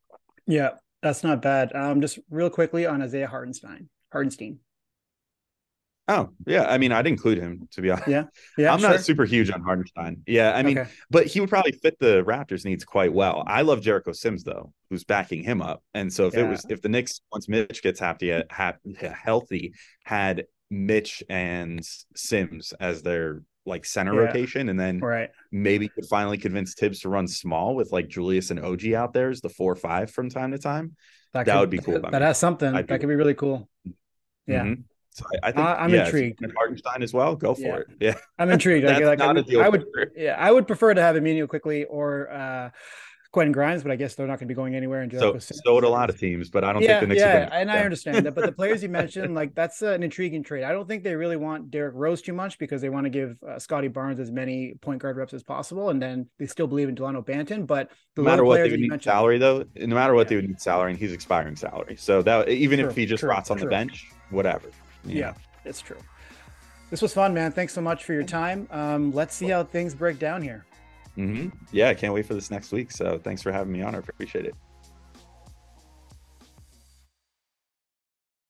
Yeah, 0.46 0.70
that's 1.02 1.22
not 1.22 1.42
bad. 1.42 1.74
Um, 1.76 2.00
just 2.00 2.18
real 2.30 2.48
quickly 2.48 2.86
on 2.86 3.02
Isaiah 3.02 3.26
Hartenstein. 3.26 3.90
Hartenstein. 4.10 4.60
Oh, 6.08 6.28
yeah. 6.46 6.64
I 6.66 6.78
mean, 6.78 6.92
I'd 6.92 7.06
include 7.06 7.38
him 7.38 7.68
to 7.72 7.82
be 7.82 7.90
honest. 7.92 8.06
Yeah, 8.08 8.24
yeah. 8.56 8.72
I'm 8.72 8.78
sure. 8.78 8.90
not 8.90 9.00
super 9.00 9.24
huge 9.24 9.50
on 9.50 9.60
Hartenstein. 9.62 10.22
Yeah, 10.26 10.52
I 10.54 10.62
mean, 10.62 10.78
Okay. 10.78 10.90
but 11.10 11.26
he 11.26 11.40
would 11.40 11.48
probably 11.48 11.72
fit 11.72 11.98
the 11.98 12.22
Raptors 12.24 12.64
needs 12.64 12.84
quite 12.84 13.12
well. 13.12 13.42
I 13.46 13.62
love 13.62 13.80
Jericho 13.80 14.12
Sims 14.12 14.44
though, 14.44 14.72
who's 14.88 15.04
backing 15.04 15.42
him 15.42 15.60
up. 15.60 15.82
And 15.94 16.12
so 16.12 16.26
if 16.26 16.34
it 16.34 16.44
was 16.48 16.64
if 16.68 16.80
the 16.82 16.88
Knicks 16.88 17.20
once 17.32 17.48
Mitch 17.48 17.82
gets 17.82 17.98
happy, 17.98 18.30
ha- 18.50 18.74
healthy, 19.20 19.72
had 20.04 20.44
Mitch 20.70 21.22
and 21.28 21.80
Sims 22.14 22.72
as 22.78 23.02
their 23.02 23.42
like 23.64 23.84
center 23.84 24.14
Yeah. 24.14 24.20
rotation, 24.26 24.68
and 24.68 24.78
then 24.78 25.00
right. 25.00 25.30
maybe 25.50 25.88
could 25.88 26.06
finally 26.06 26.38
convince 26.38 26.74
Thibs 26.74 27.00
to 27.00 27.08
run 27.08 27.26
small 27.26 27.74
with 27.74 27.90
like 27.90 28.06
Julius 28.06 28.52
and 28.52 28.60
OG 28.60 28.92
out 28.92 29.12
there 29.12 29.30
as 29.30 29.40
the 29.40 29.48
four 29.48 29.72
or 29.72 29.76
five 29.76 30.12
from 30.12 30.30
time 30.30 30.52
to 30.52 30.58
time. 30.58 30.94
That 31.32 31.58
would 31.58 31.68
be 31.70 31.78
cool 31.78 32.00
That 32.00 32.12
me. 32.12 32.18
has 32.20 32.38
something. 32.38 32.72
I'd 32.74 32.86
be- 32.86 32.92
that 32.94 33.00
could 33.00 33.08
be 33.08 33.16
really 33.16 33.34
cool. 33.34 33.68
Yeah. 34.46 34.62
Mhm. 34.62 34.84
So 35.16 35.24
I, 35.42 35.48
I 35.48 35.52
think 35.52 35.66
I'm 35.66 35.94
yeah, 35.94 36.04
intrigued. 36.04 36.38
can 36.40 36.52
Hartenstein 36.54 37.02
as 37.02 37.14
well. 37.14 37.36
Go 37.36 37.54
for 37.54 37.60
Yeah. 37.62 37.76
it. 37.76 37.86
Yeah, 38.00 38.14
I'm 38.38 38.50
intrigued. 38.50 38.86
That's 38.86 39.02
like, 39.02 39.18
not 39.18 39.38
I, 39.38 39.40
a 39.40 39.42
deal 39.42 39.62
I 39.62 39.68
would, 39.70 39.84
yeah, 40.14 40.36
I 40.38 40.52
would 40.52 40.66
prefer 40.66 40.92
to 40.92 41.00
have 41.00 41.16
Immanuel 41.16 41.46
Quickley 41.46 41.84
or 41.84 42.30
uh, 42.30 42.70
Quentin 43.32 43.52
Grimes, 43.52 43.82
but 43.82 43.92
I 43.92 43.96
guess 43.96 44.14
they're 44.14 44.26
not 44.26 44.38
going 44.38 44.46
to 44.48 44.52
be 44.52 44.54
going 44.54 44.74
anywhere. 44.74 45.00
And 45.00 45.12
So 45.12 45.38
so 45.38 45.74
would 45.74 45.84
a 45.84 45.88
lot 45.88 46.10
of 46.10 46.18
teams, 46.18 46.50
but 46.50 46.64
I 46.64 46.72
don't 46.72 46.82
yeah, 46.82 47.00
think 47.00 47.00
the 47.00 47.06
Knicks. 47.08 47.20
yeah, 47.22 47.48
and 47.50 47.70
I 47.70 47.78
understand 47.80 48.26
that. 48.26 48.34
But 48.34 48.44
the 48.44 48.52
players 48.52 48.82
you 48.82 48.88
mentioned, 49.02 49.34
like 49.34 49.54
that's 49.54 49.80
an 49.82 50.02
intriguing 50.02 50.42
trade. 50.42 50.64
I 50.64 50.72
don't 50.72 50.86
think 50.86 51.02
they 51.02 51.14
really 51.16 51.36
want 51.36 51.70
Derrick 51.70 51.94
Rose 51.96 52.20
too 52.22 52.32
much 52.34 52.58
because 52.58 52.80
they 52.82 52.88
want 52.88 53.04
to 53.04 53.10
give 53.10 53.36
uh, 53.46 53.58
Scottie 53.58 53.88
Barnes 53.88 54.20
as 54.20 54.30
many 54.30 54.74
point 54.80 55.00
guard 55.02 55.16
reps 55.16 55.32
as 55.34 55.42
possible, 55.42 55.88
and 55.90 56.00
then 56.00 56.28
they 56.38 56.46
still 56.46 56.66
believe 56.66 56.88
in 56.88 56.94
Dalano 56.94 57.24
Banton. 57.24 57.66
But 57.66 57.90
the 58.14 58.22
no 58.22 58.30
matter 58.30 58.44
what 58.44 58.62
they 58.62 58.70
would 58.70 58.80
need 58.80 59.02
salary 59.02 59.38
though, 59.38 59.64
no 59.76 59.94
matter 59.94 60.14
what 60.14 60.26
Yeah. 60.26 60.28
they 60.28 60.36
would 60.36 60.48
need 60.48 60.60
salary, 60.60 60.90
and 60.92 60.98
he's 60.98 61.12
expiring 61.12 61.56
salary. 61.56 61.96
So 61.96 62.22
that 62.22 62.48
even 62.48 62.78
True, 62.78 62.88
if 62.88 62.96
he 62.96 63.06
just 63.06 63.20
true, 63.20 63.30
rots 63.30 63.50
on 63.50 63.58
the 63.58 63.66
bench, 63.66 64.06
whatever. 64.30 64.68
You 65.08 65.20
Yeah, 65.20 65.34
it's 65.64 65.80
true. 65.80 65.98
This 66.90 67.02
was 67.02 67.12
fun, 67.12 67.34
man. 67.34 67.50
Thanks 67.52 67.72
so 67.72 67.80
much 67.80 68.04
for 68.04 68.12
your 68.12 68.22
time. 68.22 68.68
Um, 68.70 69.12
let's 69.12 69.34
see 69.34 69.48
how 69.48 69.64
things 69.64 69.94
break 69.94 70.18
down 70.18 70.40
here. 70.42 70.64
Mhm. 71.16 71.50
Yeah, 71.72 71.88
I 71.88 71.94
can't 71.94 72.12
wait 72.14 72.26
for 72.26 72.34
this 72.34 72.50
next 72.50 72.72
week. 72.72 72.92
So 72.92 73.18
thanks 73.18 73.42
for 73.42 73.50
having 73.50 73.72
me 73.72 73.82
on. 73.82 73.94
I 73.94 73.98
appreciate 73.98 74.44
it. 74.44 74.54